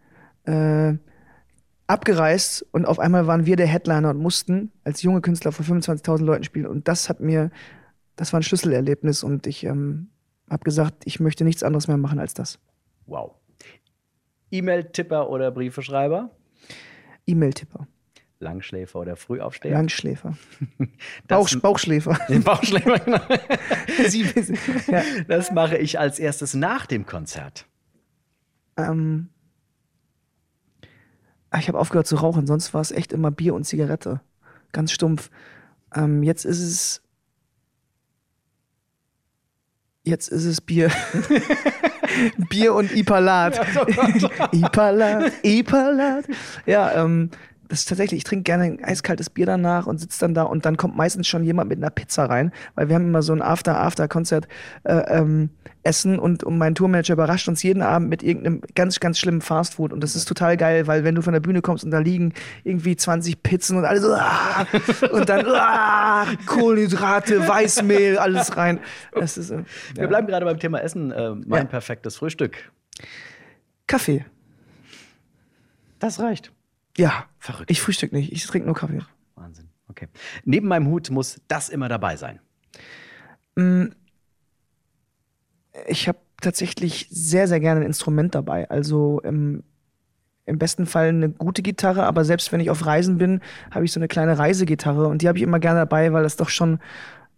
[0.45, 0.95] äh,
[1.87, 6.23] abgereist und auf einmal waren wir der Headliner und mussten als junge Künstler vor 25.000
[6.23, 6.67] Leuten spielen.
[6.67, 7.51] Und das hat mir,
[8.17, 10.09] das war ein Schlüsselerlebnis und ich ähm,
[10.49, 12.59] habe gesagt, ich möchte nichts anderes mehr machen als das.
[13.07, 13.40] wow.
[14.51, 16.31] E-Mail-Tipper oder Briefeschreiber?
[17.27, 17.87] E-Mail-Tipper,
[18.41, 19.73] Langschläfer oder Frühaufsteher?
[19.73, 20.37] Langschläfer,
[21.29, 22.19] Bauch, Bauchschläfer.
[22.45, 23.21] Bauchschläfer, genau.
[24.89, 25.03] Ja.
[25.29, 27.67] Das mache ich als erstes nach dem Konzert.
[28.77, 29.29] ähm,
[31.51, 34.21] ah, ich habe aufgehört zu rauchen, sonst war es echt immer Bier und Zigarette.
[34.73, 35.31] Ganz stumpf.
[35.95, 37.03] Ähm, jetzt ist es.
[40.03, 40.91] Jetzt ist es Bier.
[42.49, 43.61] Bier und Ipalat.
[44.53, 46.25] Ipalat, Ipalat.
[46.67, 47.31] Ja, ähm,
[47.71, 50.67] das ist tatsächlich, ich trinke gerne ein eiskaltes Bier danach und sitze dann da und
[50.67, 53.43] dann kommt meistens schon jemand mit einer Pizza rein, weil wir haben immer so ein
[53.43, 54.49] After-After-Konzert
[54.83, 55.51] äh, ähm,
[55.85, 59.93] Essen und, und mein Tourmanager überrascht uns jeden Abend mit irgendeinem ganz, ganz schlimmen Fastfood
[59.93, 62.35] und das ist total geil, weil wenn du von der Bühne kommst und da liegen
[62.65, 64.67] irgendwie 20 Pizzen und alles ah,
[65.13, 68.81] und dann ah, Kohlenhydrate, Weißmehl, alles rein.
[69.15, 69.63] Ist, äh,
[69.95, 70.07] Wir ja.
[70.09, 71.13] bleiben gerade beim Thema Essen.
[71.13, 71.65] Äh, mein Ja.
[71.65, 72.73] perfektes Frühstück.
[73.87, 74.25] Kaffee.
[76.01, 76.53] Das reicht.
[76.97, 77.71] Ja, Verrückt.
[77.71, 79.01] ich frühstück nicht, ich trinke nur Kaffee.
[79.35, 79.69] Wahnsinn.
[79.89, 80.09] Okay.
[80.45, 82.41] Neben meinem Hut muss das immer dabei sein.
[83.57, 83.87] Mm.
[85.87, 88.69] Ich habe tatsächlich sehr, sehr gerne ein Instrument dabei.
[88.71, 89.63] Also im,
[90.47, 93.93] im besten Fall eine gute Gitarre, aber selbst wenn ich auf Reisen bin, habe ich
[93.93, 96.81] so eine kleine Reisegitarre und die habe ich immer gerne dabei, weil das doch schon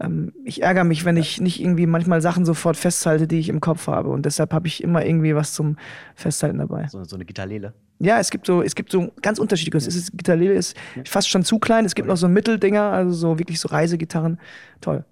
[0.00, 3.60] ähm, ich ärgere mich, wenn ich nicht irgendwie manchmal Sachen sofort festhalte, die ich im
[3.60, 4.08] Kopf habe.
[4.08, 5.76] Und deshalb habe ich immer irgendwie was zum
[6.14, 6.86] Festhalten dabei.
[6.88, 7.74] So, so eine Gitarrele.
[8.02, 9.76] Ja, es gibt so, es gibt so ganz unterschiedliche.
[9.76, 11.84] Es ist, Gitarrele ist fast schon zu klein.
[11.84, 14.40] Es gibt noch so Mitteldinger, also so wirklich so Reisegitarren.
[14.80, 15.04] Toll.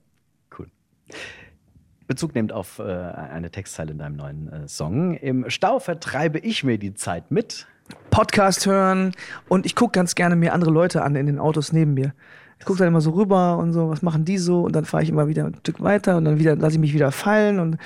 [0.59, 0.67] Cool.
[2.09, 5.15] Bezug nimmt auf äh, eine Textzeile in deinem neuen äh, Song.
[5.15, 7.69] Im Stau vertreibe ich mir die Zeit mit.
[8.11, 9.13] Podcast hören
[9.49, 12.13] und ich gucke ganz gerne mir andere Leute an in den Autos neben mir.
[12.61, 14.61] Ich gucke dann immer so rüber und so, was machen die so?
[14.61, 16.93] Und dann fahre ich immer wieder ein Stück weiter und dann wieder lasse ich mich
[16.93, 17.79] wieder fallen und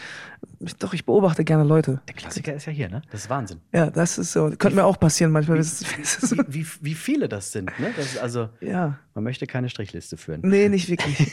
[0.59, 2.01] ich, doch, ich beobachte gerne Leute.
[2.09, 3.01] Der Klassiker ist ja hier, ne?
[3.13, 3.61] Das ist Wahnsinn.
[3.73, 4.51] Ja, das ist so.
[4.51, 5.61] Könnte mir auch passieren manchmal.
[5.61, 5.65] Wie,
[6.49, 7.91] wie, wie, viele das sind, ne?
[7.97, 8.99] Das also, ja.
[9.15, 10.41] man möchte keine Strichliste führen.
[10.43, 11.33] Nee, nicht wirklich.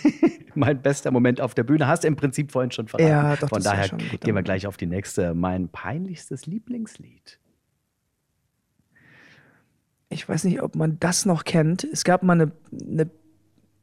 [0.56, 3.10] mein bester Moment auf der Bühne hast du im Prinzip vorhin schon verraten.
[3.10, 5.34] Ja, doch, Von daher gehen wir gleich auf die nächste.
[5.34, 7.40] Mein peinlichstes Lieblingslied.
[10.12, 11.84] ich weiß nicht, ob man das noch kennt.
[11.86, 13.10] Es gab mal eine, eine,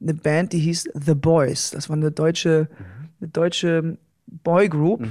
[0.01, 1.71] eine Band, die hieß The Boys.
[1.71, 2.69] Das war eine deutsche,
[3.21, 5.07] eine deutsche Boygroup.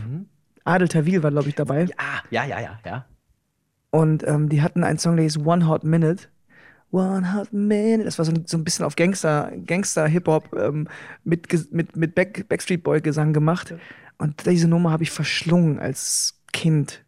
[0.63, 1.87] Adel Tawil war, glaube ich, dabei.
[1.97, 3.05] Ah, ja, ja, ja, ja.
[3.89, 6.27] Und ähm, die hatten einen Song, der hieß One Hot Minute.
[6.91, 8.03] One Hot Minute.
[8.05, 10.87] Das war so, ein- so ein bisschen auf Gangster, Gangster Hip-Hop ähm,
[11.23, 13.73] mit, mit, mit Back, Backstreet Boy Gesang gemacht.
[14.17, 17.03] Und diese Nummer habe ich verschlungen als Kind.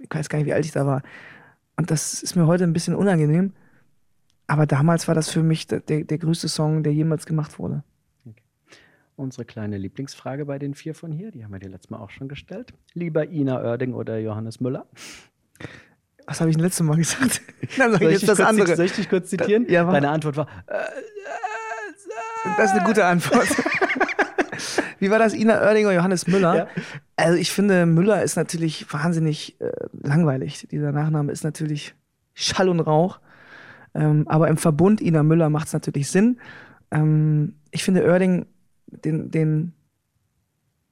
[0.00, 1.02] Ich weiß gar nicht, wie alt ich da war.
[1.76, 3.52] Und das ist mir heute ein bisschen unangenehm.
[4.46, 7.82] Aber damals war das für mich der, der, größte Song, der jemals gemacht wurde.
[9.16, 12.10] Unsere kleine Lieblingsfrage bei den vier von hier, die haben wir dir letztes Mal auch
[12.10, 12.74] schon gestellt.
[12.92, 14.86] Lieber Ina Oerding oder Johannes Müller?
[16.26, 17.40] Was habe ich denn letztes Mal gesagt?
[17.78, 18.76] Dann sage Soll ich ich, jetzt das andere.
[18.76, 19.66] soll ich dich kurz zitieren?
[19.70, 19.94] Ja, mach.
[19.94, 20.48] Deine Antwort war,
[22.58, 23.48] Das ist eine gute Antwort.
[24.98, 25.34] Wie war das?
[25.34, 26.56] Ina Oerdinger, Johannes Müller?
[26.56, 26.66] Ja.
[27.16, 29.70] Also ich finde, Müller ist natürlich wahnsinnig äh,
[30.02, 30.66] langweilig.
[30.70, 31.94] Dieser Nachname ist natürlich
[32.34, 33.18] Schall und Rauch.
[33.96, 36.38] Ähm, aber im Verbund Ina Müller macht es natürlich Sinn.
[36.90, 38.44] Ähm, ich finde Oerding
[38.88, 39.72] den, den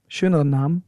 [0.09, 0.83] schöneren Namen.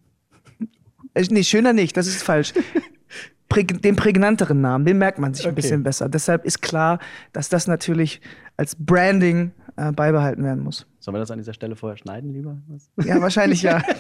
[1.15, 2.53] Äh, nee, schöner nicht, das ist falsch.
[3.49, 5.61] Präg den prägnanteren Namen, den merkt man sich ein Okay.
[5.63, 6.09] bisschen besser.
[6.09, 6.99] Deshalb ist klar,
[7.33, 8.21] dass das natürlich
[8.57, 10.85] als Branding äh, beibehalten werden muss.
[10.99, 12.59] sollen wir das an dieser Stelle vorher schneiden, lieber?
[13.05, 13.81] Ja, wahrscheinlich ja.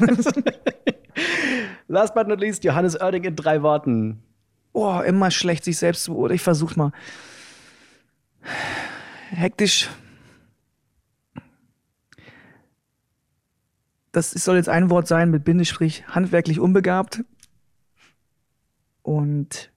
[1.88, 4.18] Last but not least, Johannes Oerding in drei Worten.
[4.72, 6.36] oh, immer schlecht, sich selbst zu beurteilen.
[6.36, 6.92] Ich versuch's mal.
[9.30, 9.88] Hektisch.
[14.12, 17.22] Das soll jetzt ein Wort sein mit Bindestrich, handwerklich unbegabt
[19.02, 19.70] und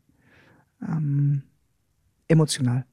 [0.82, 1.44] ähm,
[2.28, 2.86] emotional.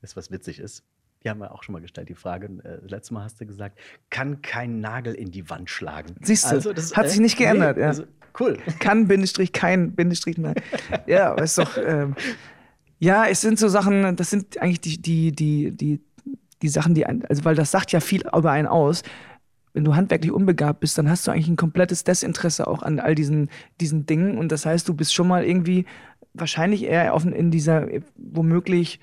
[0.00, 0.82] Weißt du, was witzig ist?
[1.22, 2.46] Die haben wir auch schon mal gestellt, die Frage.
[2.64, 3.78] Äh, letztes Mal hast du gesagt,
[4.10, 6.14] kann kein Nagel in die Wand schlagen.
[6.20, 7.88] Siehst du, das, hat sich nicht geändert, ja.
[7.88, 8.04] also,
[8.38, 8.58] cool.
[8.78, 10.54] Kann, Bindestrich, kein, Bindestrich, nein.
[11.06, 12.14] Ja, aber ist doch, ähm,
[13.04, 16.00] ja, es sind so Sachen, das sind eigentlich die, die, die, die,
[16.62, 19.02] die Sachen, die, ein, also weil das sagt ja viel über einen aus.
[19.74, 23.14] Wenn du handwerklich unbegabt bist, dann hast du eigentlich ein komplettes Desinteresse auch an all
[23.14, 24.38] diesen, diesen Dingen.
[24.38, 25.84] Und das heißt, du bist schon mal irgendwie
[26.32, 29.00] wahrscheinlich eher auf, in dieser womöglich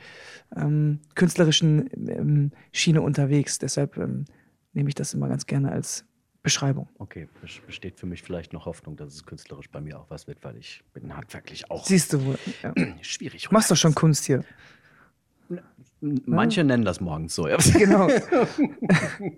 [0.56, 3.60] ähm, künstlerischen ähm, Schiene unterwegs.
[3.60, 4.26] Deshalb ähm,
[4.74, 6.06] nehme ich das immer ganz gerne als
[6.44, 6.90] Beschreibung.
[6.98, 10.28] Okay, bes- besteht für mich vielleicht noch Hoffnung, dass es künstlerisch bei mir auch was
[10.28, 12.40] wird, weil ich bin handwerklich auch Siehst du wohl.
[12.64, 12.74] Ja.
[13.02, 13.52] schwierig.
[13.52, 14.44] Machst doch schon Kunst hier.
[16.02, 17.48] Manche nennen das morgens so.
[17.48, 17.58] Ja.
[17.74, 18.08] Genau.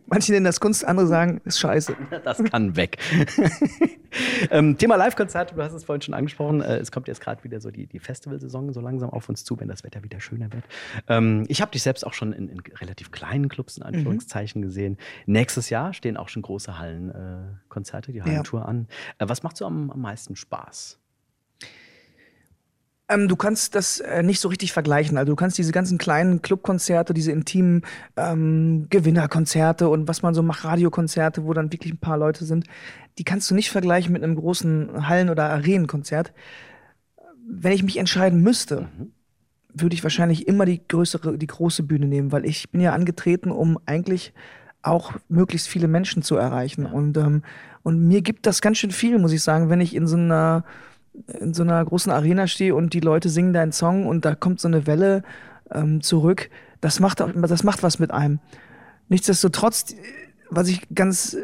[0.08, 1.96] Manche nennen das Kunst, andere sagen, ist scheiße.
[2.24, 2.98] Das kann weg.
[4.52, 6.62] ähm, Thema Live-Konzerte, du hast es vorhin schon angesprochen.
[6.62, 9.60] Äh, es kommt jetzt gerade wieder so die, die Festivalsaison so langsam auf uns zu,
[9.60, 10.64] wenn das Wetter wieder schöner wird.
[11.08, 14.98] Ähm, ich habe dich selbst auch schon in, in relativ kleinen Clubs in Anführungszeichen gesehen.
[15.26, 18.88] Nächstes Jahr stehen auch schon große Hallenkonzerte, äh, die Hallentour an.
[19.18, 21.03] Äh, was macht so am, am meisten Spaß?
[23.14, 25.18] Ähm, du kannst das äh, nicht so richtig vergleichen.
[25.18, 27.84] Also du kannst diese ganzen kleinen Clubkonzerte, diese intimen
[28.18, 32.66] ähm, Gewinnerkonzerte und was man so macht, Radiokonzerte, wo dann wirklich ein paar Leute sind,
[33.18, 36.34] die kannst du nicht vergleichen mit einem großen Hallen- oder Arenenkonzert.
[37.48, 38.88] Wenn ich mich entscheiden müsste,
[39.74, 43.52] würde ich wahrscheinlich immer die größere, die große Bühne nehmen, weil ich bin ja angetreten,
[43.52, 44.34] um eigentlich
[44.82, 46.86] auch möglichst viele Menschen zu erreichen.
[46.86, 47.44] Und, ähm,
[47.84, 50.64] und mir gibt das ganz schön viel, muss ich sagen, wenn ich in so einer
[51.40, 54.60] in so einer großen Arena stehe und die Leute singen deinen Song und da kommt
[54.60, 55.24] so eine Welle
[55.72, 56.50] ähm, zurück,
[56.82, 58.40] das macht, auch- das macht was mit einem.
[59.10, 59.96] Nichtsdestotrotz,
[60.50, 61.42] was ich ganz äh,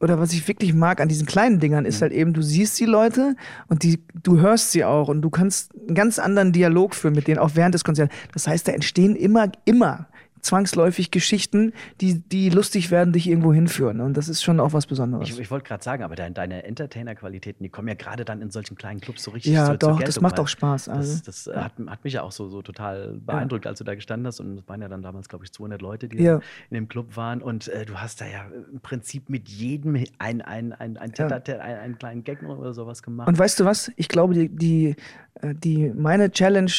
[0.00, 2.84] oder was ich wirklich mag an diesen kleinen Dingern ist halt eben, du siehst die
[2.84, 3.34] Leute
[3.68, 7.26] und die, du hörst sie auch und du kannst einen ganz anderen Dialog führen mit
[7.28, 8.14] denen, auch während des Konzerts.
[8.34, 10.06] Das heißt, da entstehen immer, immer
[10.40, 14.00] zwangsläufig Geschichten, die, die lustig werden, dich irgendwo hinführen.
[14.00, 15.28] Und das ist schon auch was Besonderes.
[15.28, 18.50] Ich, ich wollte gerade sagen, aber deine, deine Entertainer-Qualitäten, die kommen ja gerade dann in
[18.50, 20.88] solchen kleinen Clubs so richtig ja, zur, doch, das macht auch Spaß.
[20.88, 21.12] Also.
[21.12, 23.94] Das, das äh, hat, hat mich ja auch so, so total beeindruckt, als du da
[23.94, 24.40] gestanden hast.
[24.40, 26.36] Und es waren ja dann damals, glaube ich, 200 Leute, die Ja.
[26.70, 27.42] in dem Club waren.
[27.42, 31.26] Und äh, du hast da ja im Prinzip mit jedem ein, ein, ein, ein, Ja.
[31.28, 33.28] Tete-a-Tete, einen, einen kleinen Gag oder sowas gemacht.
[33.28, 33.90] Und weißt du was?
[33.96, 34.96] Ich glaube, die, die,
[35.40, 36.70] äh, die meine Challenge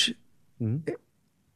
[0.59, 0.83] Mhm.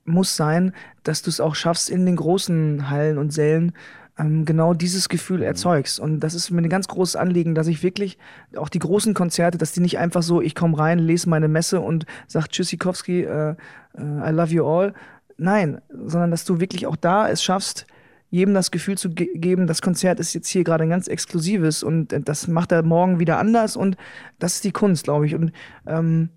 [0.06, 3.74] Muss sein, dass du es auch schaffst, in den großen Hallen und Sälen
[4.18, 6.00] ähm, genau dieses Gefühl erzeugst.
[6.00, 8.18] Und das ist mir ein ganz großes Anliegen, dass ich wirklich
[8.56, 11.80] auch die großen Konzerte, dass die nicht einfach so, ich komme rein, lese meine Messe
[11.82, 13.56] und sag Tschüssikowski, äh,
[13.98, 14.94] äh, I love you all.
[15.38, 17.88] Nein, sondern dass du wirklich auch da es schaffst,
[18.30, 21.84] jedem das Gefühl zu ge geben, das Konzert ist jetzt hier gerade ein ganz exklusives
[21.84, 23.98] und äh, das macht er morgen wieder anders und
[24.40, 25.36] das ist die Kunst, glaube ich.
[25.36, 25.52] Und
[25.86, 26.30] ähm,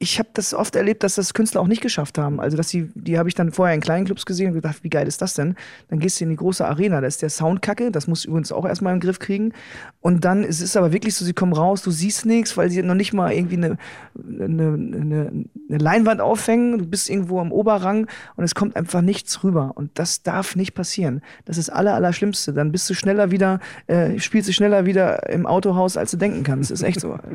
[0.00, 2.38] ich habe das oft erlebt, dass das Künstler auch nicht geschafft haben.
[2.38, 4.90] Also, dass sie, die habe ich dann vorher in kleinen Clubs gesehen und gedacht, wie
[4.90, 5.56] geil ist das denn?
[5.88, 8.28] Dann gehst du in die große Arena, da ist der Sound kacke, das musst du
[8.28, 9.52] übrigens auch erstmal im Griff kriegen.
[10.00, 12.80] Und dann ist es aber wirklich so, sie kommen raus, du siehst nichts, weil sie
[12.82, 13.76] noch nicht mal irgendwie eine,
[14.16, 15.32] eine, eine,
[15.68, 18.06] eine Leinwand aufhängen, du bist irgendwo am Oberrang
[18.36, 19.72] und es kommt einfach nichts rüber.
[19.74, 21.22] Und das darf nicht passieren.
[21.44, 22.52] Das ist das aller, Allerschlimmste.
[22.52, 23.58] Dann bist du schneller wieder,
[23.88, 26.70] äh, spielst du schneller wieder im Autohaus, als du denken kannst.
[26.70, 27.18] ist echt so.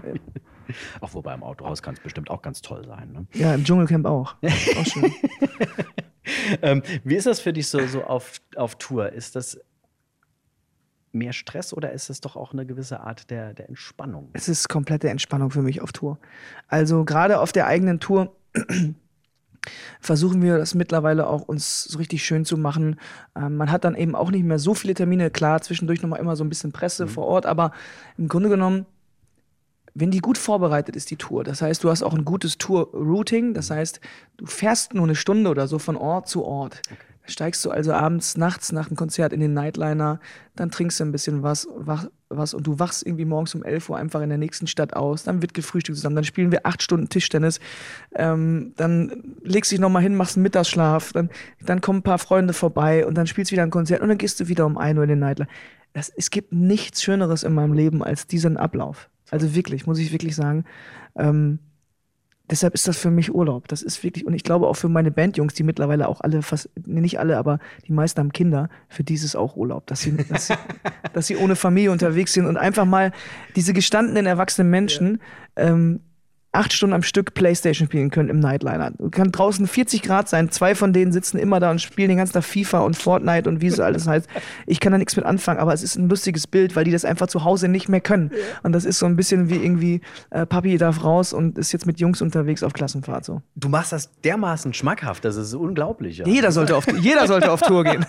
[1.02, 3.12] Auch wobei im Autohaus kann es bestimmt auch ganz toll sein.
[3.12, 3.28] Ne?
[3.34, 4.36] Ja, im Dschungelcamp auch.
[4.44, 5.14] auch schön.
[6.62, 9.12] ähm, wie ist das für dich so, so auf, auf Tour?
[9.12, 9.60] Ist das
[11.14, 14.30] mehr Stress oder ist es doch auch eine gewisse Art der, der Entspannung?
[14.34, 16.18] Es ist komplette Entspannung für mich auf Tour.
[16.68, 18.36] Also gerade auf der eigenen Tour
[20.02, 23.00] versuchen wir das mittlerweile auch uns so richtig schön zu machen.
[23.36, 25.30] Ähm, man hat dann eben auch nicht mehr so viele Termine.
[25.30, 27.72] Klar, zwischendurch nochmal immer so ein bisschen Presse vor Ort, aber
[28.18, 28.86] im Grunde genommen,
[29.96, 33.54] wenn die gut vorbereitet ist, die Tour, das heißt, du hast auch ein gutes Tour-Routing,
[33.54, 34.00] das heißt,
[34.38, 36.82] du fährst nur eine Stunde oder so von Ort zu Ort.
[37.26, 40.20] Da steigst du also abends, nachts nach dem Konzert in den Nightliner,
[40.56, 43.90] dann trinkst du ein bisschen was, wach, was und du wachst irgendwie morgens um 11
[43.90, 46.82] Uhr einfach in der nächsten Stadt aus, dann wird gefrühstückt zusammen, dann spielen wir acht
[46.82, 47.60] Stunden Tischtennis,
[48.16, 51.30] ähm, dann legst du dich nochmal hin, machst einen Mittagsschlaf, dann,
[51.62, 54.18] dann kommen ein paar Freunde vorbei und dann spielst du wieder ein Konzert und dann
[54.18, 55.50] gehst du wieder um 1 Uhr in den Nightliner.
[55.94, 59.10] Das, es gibt nichts Schöneres in meinem Leben als diesen Ablauf.
[59.34, 60.64] Also wirklich, muss ich wirklich sagen.
[61.16, 61.58] Ähm,
[62.52, 63.68] deshalb ist das für mich Urlaub.
[63.68, 66.70] Das ist wirklich, und ich glaube auch für meine Bandjungs, die mittlerweile auch alle fast,
[66.86, 70.02] nee, nicht alle, aber die meisten haben Kinder, für die ist es auch Urlaub, dass
[70.02, 70.54] sie, dass sie,
[71.14, 73.12] dass sie ohne Familie unterwegs sind und einfach mal
[73.56, 75.20] diese gestandenen, erwachsenen Menschen
[75.56, 76.02] ähm,
[76.54, 78.94] acht Stunden am Stück Playstation spielen können im Nightliner.
[79.12, 82.34] Kann draußen 40 Grad sein, zwei von denen sitzen immer da und spielen den ganzen
[82.34, 84.28] Tag FIFA und Fortnite und wie es alles heißt.
[84.68, 87.06] Ich kann da nichts mit anfangen, aber es ist ein lustiges Bild, weil die das
[87.06, 88.32] einfach zu Hause nicht mehr können.
[88.62, 91.88] Und das ist so ein bisschen wie irgendwie, äh, Papi darf raus und ist jetzt
[91.88, 93.42] mit Jungs unterwegs auf Klassenfahrt so.
[93.56, 96.20] Du machst das dermaßen schmackhaft, das ist unglaublich.
[96.20, 96.28] Ja.
[96.28, 98.06] Jeder sollte auf, jeder sollte auf Tour gehen.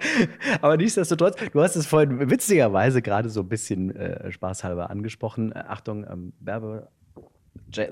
[0.60, 5.52] Aber nichtsdestotrotz, du hast es vorhin witzigerweise gerade so ein bisschen äh, spaßhalber angesprochen.
[5.52, 6.88] Äh, Achtung, ähm, Werbe.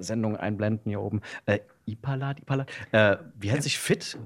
[0.00, 1.20] Sendung einblenden hier oben.
[1.46, 2.70] Äh, Ipalat, Ipalat.
[2.92, 4.18] Äh, wie hält sich fit?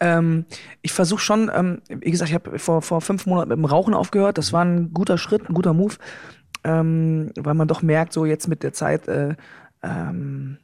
[0.00, 0.44] Ähm,
[0.82, 3.94] ich versuche schon, ähm, wie gesagt, ich habe vor, vor fünf Monaten mit dem Rauchen
[3.94, 4.38] aufgehört.
[4.38, 5.94] Das war ein guter Schritt, ein guter Move,
[6.64, 9.34] ähm, weil man doch merkt, so jetzt mit der Zeit, äh,
[9.82, 10.58] ähm,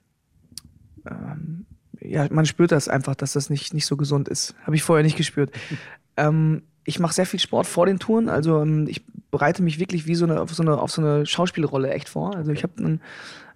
[1.07, 1.67] ähm,
[2.01, 4.55] ja, man spürt das einfach, dass das nicht, nicht so gesund ist.
[4.65, 5.53] Habe ich vorher nicht gespürt.
[6.17, 10.15] ähm, ich mache sehr viel Sport vor den Touren, also ich bereite mich wirklich wie
[10.15, 12.35] so eine, auf, so eine, auf so eine Schauspielrolle echt vor.
[12.35, 13.01] Also ich habe ein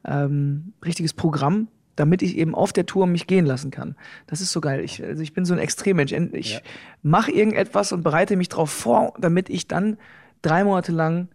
[0.04, 3.96] ähm, richtiges Programm, damit ich eben auf der Tour mich gehen lassen kann.
[4.26, 4.80] Das ist so geil.
[4.80, 6.12] Ich, also ich bin so ein Extremmensch.
[6.32, 6.60] Ich Ja.
[7.02, 9.96] mache irgendetwas und bereite mich darauf vor, damit ich dann
[10.42, 11.28] drei Monate lang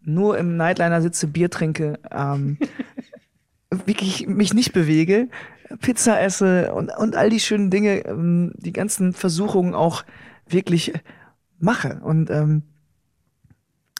[0.00, 2.56] nur im Nightliner sitze, Bier trinke, ähm,
[3.86, 5.28] wirklich mich nicht bewege,
[5.80, 10.04] Pizza esse und, und all die schönen Dinge, ähm, die ganzen Versuchungen auch
[10.48, 10.94] wirklich
[11.58, 12.00] mache.
[12.02, 12.62] Und ähm,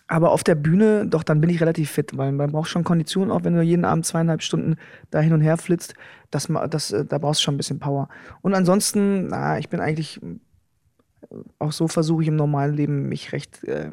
[0.08, 3.30] aber auf der Bühne, doch, dann bin ich relativ fit, weil man braucht schon Kondition,
[3.30, 4.76] auch wenn du jeden Abend zweieinhalb Stunden
[5.10, 5.94] da hin und her flitzt,
[6.30, 8.08] das, das, äh, da brauchst du schon ein bisschen Power.
[8.40, 13.32] Und ansonsten, na, ich bin eigentlich, äh, auch so versuche ich im normalen Leben, mich
[13.32, 13.90] recht äh,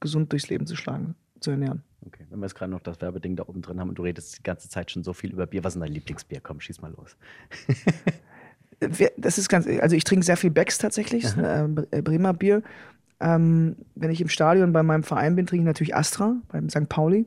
[0.00, 1.82] gesund durchs Leben zu schlagen, zu ernähren.
[2.06, 4.38] Okay, wenn wir jetzt gerade noch das Werbeding da oben drin haben und du redest
[4.38, 6.40] die ganze Zeit schon so viel über Bier, was ist dein Lieblingsbier?
[6.40, 7.16] Komm, schieß mal los.
[9.16, 11.66] Das ist ganz, also ich trinke sehr viel Becks tatsächlich, äh,
[12.00, 12.62] Bremer Bier.
[13.20, 16.88] Ähm, wenn ich im Stadion bei meinem Verein bin, trinke ich natürlich Astra beim St.
[16.88, 17.26] Pauli.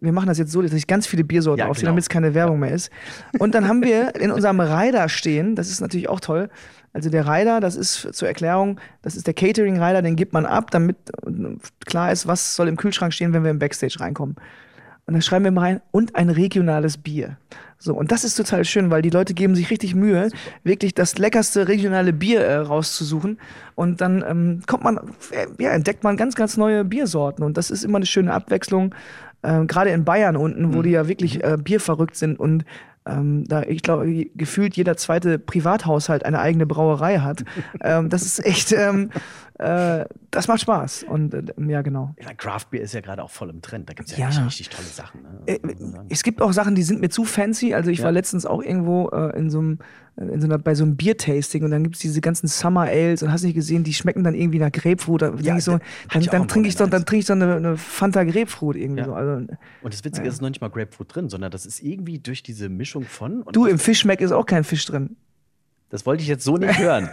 [0.00, 1.92] Wir machen das jetzt so, dass ich ganz viele Biersorten Ja, aufziehe, genau.
[1.92, 2.90] damit es keine Werbung mehr ist.
[3.38, 6.50] Und dann haben wir in unserem Rider stehen, das ist natürlich auch toll.
[6.92, 10.70] Also der Rider, das ist zur Erklärung, das ist der Catering-Rider, den gibt man ab,
[10.70, 10.96] damit
[11.86, 14.36] klar ist, was soll im Kühlschrank stehen, wenn wir im Backstage reinkommen.
[15.06, 17.36] Und dann schreiben wir mal rein, und ein regionales Bier.
[17.84, 20.30] So, und das ist total schön, weil die Leute geben sich richtig Mühe,
[20.62, 23.38] wirklich das leckerste regionale Bier äh, rauszusuchen.
[23.74, 24.96] Und dann ähm, kommt man,
[25.32, 27.44] äh, ja, entdeckt man ganz, ganz neue Biersorten.
[27.44, 28.94] Und das ist immer eine schöne Abwechslung.
[29.42, 30.82] Äh, Gerade in Bayern unten, wo Mhm.
[30.84, 32.64] die ja wirklich äh, bierverrückt sind und
[33.06, 37.44] ähm, da, ich glaube, gefühlt jeder zweite Privathaushalt eine eigene Brauerei hat.
[37.82, 39.10] ähm, das ist echt, ähm,
[39.58, 41.04] äh, das macht Spaß.
[41.08, 42.14] Und äh, ja, genau.
[42.20, 43.88] Ja, Craft Beer ist ja gerade auch voll im Trend.
[43.88, 44.26] Da gibt es ja, Ja.
[44.28, 45.22] richtig, richtig tolle Sachen.
[45.22, 45.28] Ne?
[45.46, 45.58] Äh.
[46.08, 47.74] Es gibt auch Sachen, die sind mir zu fancy.
[47.74, 48.04] Also ich Ja.
[48.06, 49.78] war letztens auch irgendwo äh, in so einem
[50.16, 53.24] in so einer, bei so einem Biertasting und dann gibt es diese ganzen Summer Ales
[53.24, 55.22] und hast nicht gesehen, die schmecken dann irgendwie nach Grapefruit.
[55.22, 55.80] Da ich so, da-
[56.12, 59.06] dann, dann trinke ich dann trinke ich doch eine, eine Fanta Grapefruit irgendwie Ja.
[59.06, 59.14] so.
[59.14, 59.32] Also,
[59.82, 62.20] Und das Witzige ist, es ist noch nicht mal Grapefruit drin, sondern das ist irgendwie
[62.20, 63.44] durch diese Mischung von.
[63.50, 65.16] Du, im Fischmeck ist auch kein Fisch drin.
[65.94, 67.08] Das wollte ich jetzt so nicht hören.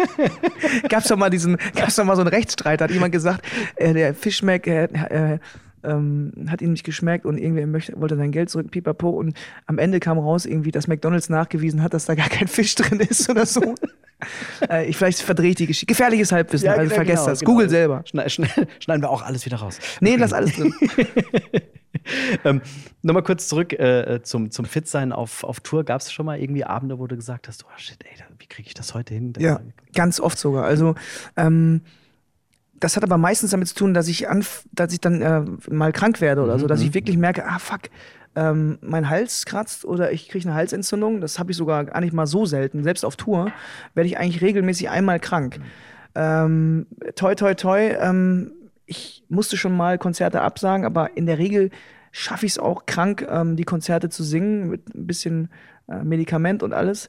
[0.88, 3.44] Gab's doch mal diesen, gab's doch mal so einen Rechtsstreit, hat jemand gesagt,
[3.76, 5.38] äh, der Fischmeck äh, äh,
[5.84, 9.10] ähm, hat ihm nicht geschmeckt und irgendwie möchte, wollte sein Geld zurück, pipapo.
[9.10, 9.36] Und
[9.66, 13.00] am Ende kam raus, irgendwie, dass McDonalds nachgewiesen hat, dass da gar kein Fisch drin
[13.00, 13.74] ist oder so.
[14.70, 15.84] äh, ich, vielleicht verdrehe ich die Geschichte.
[15.84, 17.40] Gefährliches Halbwissen, also genau, vergesst das.
[17.40, 17.52] genau.
[17.52, 18.02] Google selber.
[18.06, 19.78] Schne schne schneiden wir auch alles wieder raus.
[20.00, 20.72] Nee, lass alles drin.
[22.44, 22.60] ähm,
[23.02, 25.84] Nochmal kurz zurück äh, zum, zum Fitsein auf, auf Tour.
[25.84, 28.68] Gab es schon mal irgendwie Abende, wo du gesagt hast, oh shit, ey, wie kriege
[28.68, 29.32] ich das heute hin?
[29.38, 29.60] Ja,
[29.94, 30.64] ganz oft sogar.
[30.64, 30.94] Also,
[31.36, 31.80] ähm,
[32.78, 35.92] das hat aber meistens damit zu tun, dass ich, anf dass ich dann äh, mal
[35.92, 37.82] krank werde oder so, dass ich wirklich merke, ah fuck,
[38.36, 41.20] ähm, mein Hals kratzt oder ich kriege eine Halsentzündung.
[41.20, 42.84] Das habe ich sogar gar nicht mal so selten.
[42.84, 43.50] Selbst auf Tour
[43.94, 45.58] werde ich eigentlich regelmäßig einmal krank.
[46.14, 46.86] Ähm,
[47.16, 47.96] toi, toi, toi.
[47.98, 48.52] Ähm,
[48.90, 51.70] ich musste schon mal Konzerte absagen, aber in der Regel
[52.10, 55.48] schaffe ich es auch krank, ähm, die Konzerte zu singen mit ein bisschen
[55.88, 57.08] äh, Medikament und alles.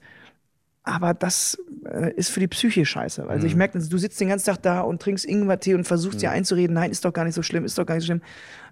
[0.84, 3.28] Aber das äh, ist für die Psyche scheiße.
[3.28, 6.30] Also ich merke, du sitzt den ganzen Tag da und trinkst Ingwertee und versuchst dir
[6.30, 8.22] einzureden, nein, ist doch gar nicht so schlimm, ist doch gar nicht so schlimm.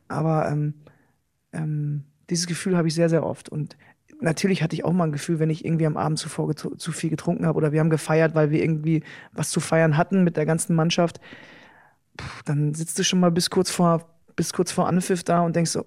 [0.08, 0.76] Aber ähm,
[1.52, 3.50] ähm, dieses Gefühl habe ich sehr, sehr oft.
[3.50, 3.76] Und
[4.22, 7.10] natürlich hatte ich auch mal ein Gefühl, wenn ich irgendwie am Abend zuvor zu viel
[7.10, 10.45] getrunken habe oder wir haben gefeiert, weil wir irgendwie was zu feiern hatten mit der
[10.45, 11.19] ganzen Mannschaft.
[12.46, 15.72] Dann sitzt du schon mal bis kurz vor, bis kurz vor Anpfiff da und denkst
[15.72, 15.86] so,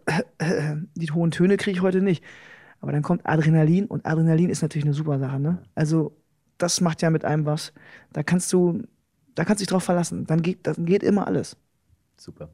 [0.94, 2.22] die hohen Töne kriege ich heute nicht.
[2.80, 5.38] Aber dann kommt Adrenalin und Adrenalin ist natürlich eine super Sache.
[5.38, 5.62] Ne?
[5.74, 6.16] Also
[6.58, 7.72] das macht ja mit einem was.
[8.12, 8.82] Da kannst du,
[9.34, 10.26] da kannst du dich drauf verlassen.
[10.26, 11.56] Dann geht, dann geht immer alles.
[12.16, 12.50] Super.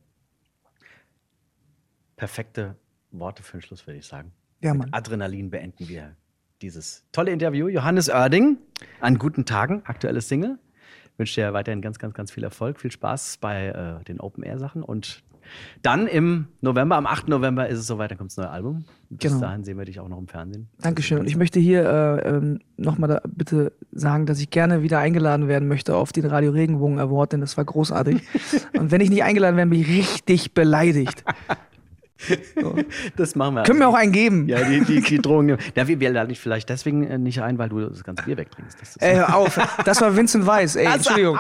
[2.17, 2.77] Perfekte
[3.11, 4.33] Worte für den Schluss, würde ich sagen.
[4.61, 4.93] Ja, Mit Mann.
[4.93, 6.17] Adrenalin beenden wir
[6.61, 7.69] dieses tolle Interview.
[7.69, 8.59] Johannes Oerding,
[9.01, 10.59] an guten Tagen, aktuelles Single.
[11.19, 13.67] Wünsche dir weiterhin ganz, ganz, ganz viel Erfolg, viel Spaß bei
[14.01, 14.83] äh, den Open-Air-Sachen.
[14.83, 15.23] Und
[15.83, 17.29] dann im November, am 8.
[17.29, 18.85] November ist es soweit, dann kommt das neue Album.
[19.11, 19.41] Bis Genau.
[19.41, 20.69] dahin sehen wir dich auch noch im Fernsehen.
[20.81, 21.19] Dankeschön.
[21.19, 25.67] Und ich möchte hier äh, ähm, nochmal bitte sagen, dass ich gerne wieder eingeladen werden
[25.67, 28.23] möchte auf den Radio Regenbogen Award, denn das war großartig.
[28.79, 31.25] Und wenn ich nicht eingeladen werde, bin ich richtig beleidigt.
[33.17, 33.63] Das machen wir.
[33.63, 34.49] Können wir auch einen geben?
[34.49, 35.57] Ja, die, die, die Drohung.
[35.75, 38.37] Ja, wir, wir laden dich vielleicht deswegen äh, nicht ein, weil du das ganze Bier
[38.37, 38.81] wegtrinkst.
[38.81, 39.59] Das ist Ey, hör auf.
[39.85, 41.39] Das war Vincent Weiss, ey, Entschuldigung.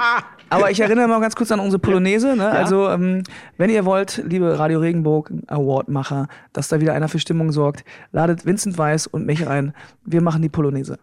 [0.50, 2.36] Aber ich erinnere mal ganz kurz an unsere Polonaise.
[2.36, 2.48] Ne?
[2.48, 3.22] Also, ähm,
[3.56, 8.46] wenn ihr wollt, liebe Radio Regenbogen Award-Macher, dass da wieder einer für Stimmung sorgt, ladet
[8.46, 9.74] Vincent Weiss und mich ein.
[10.04, 10.98] Wir machen die Polonaise.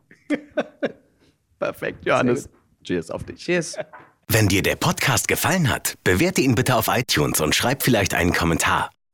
[1.59, 2.49] perfekt, Johannes.
[2.83, 3.43] Cheers auf dich.
[3.43, 3.77] Cheers.
[4.27, 8.33] Wenn dir der Podcast gefallen hat, bewerte ihn bitte auf iTunes und schreib vielleicht einen
[8.33, 8.89] Kommentar.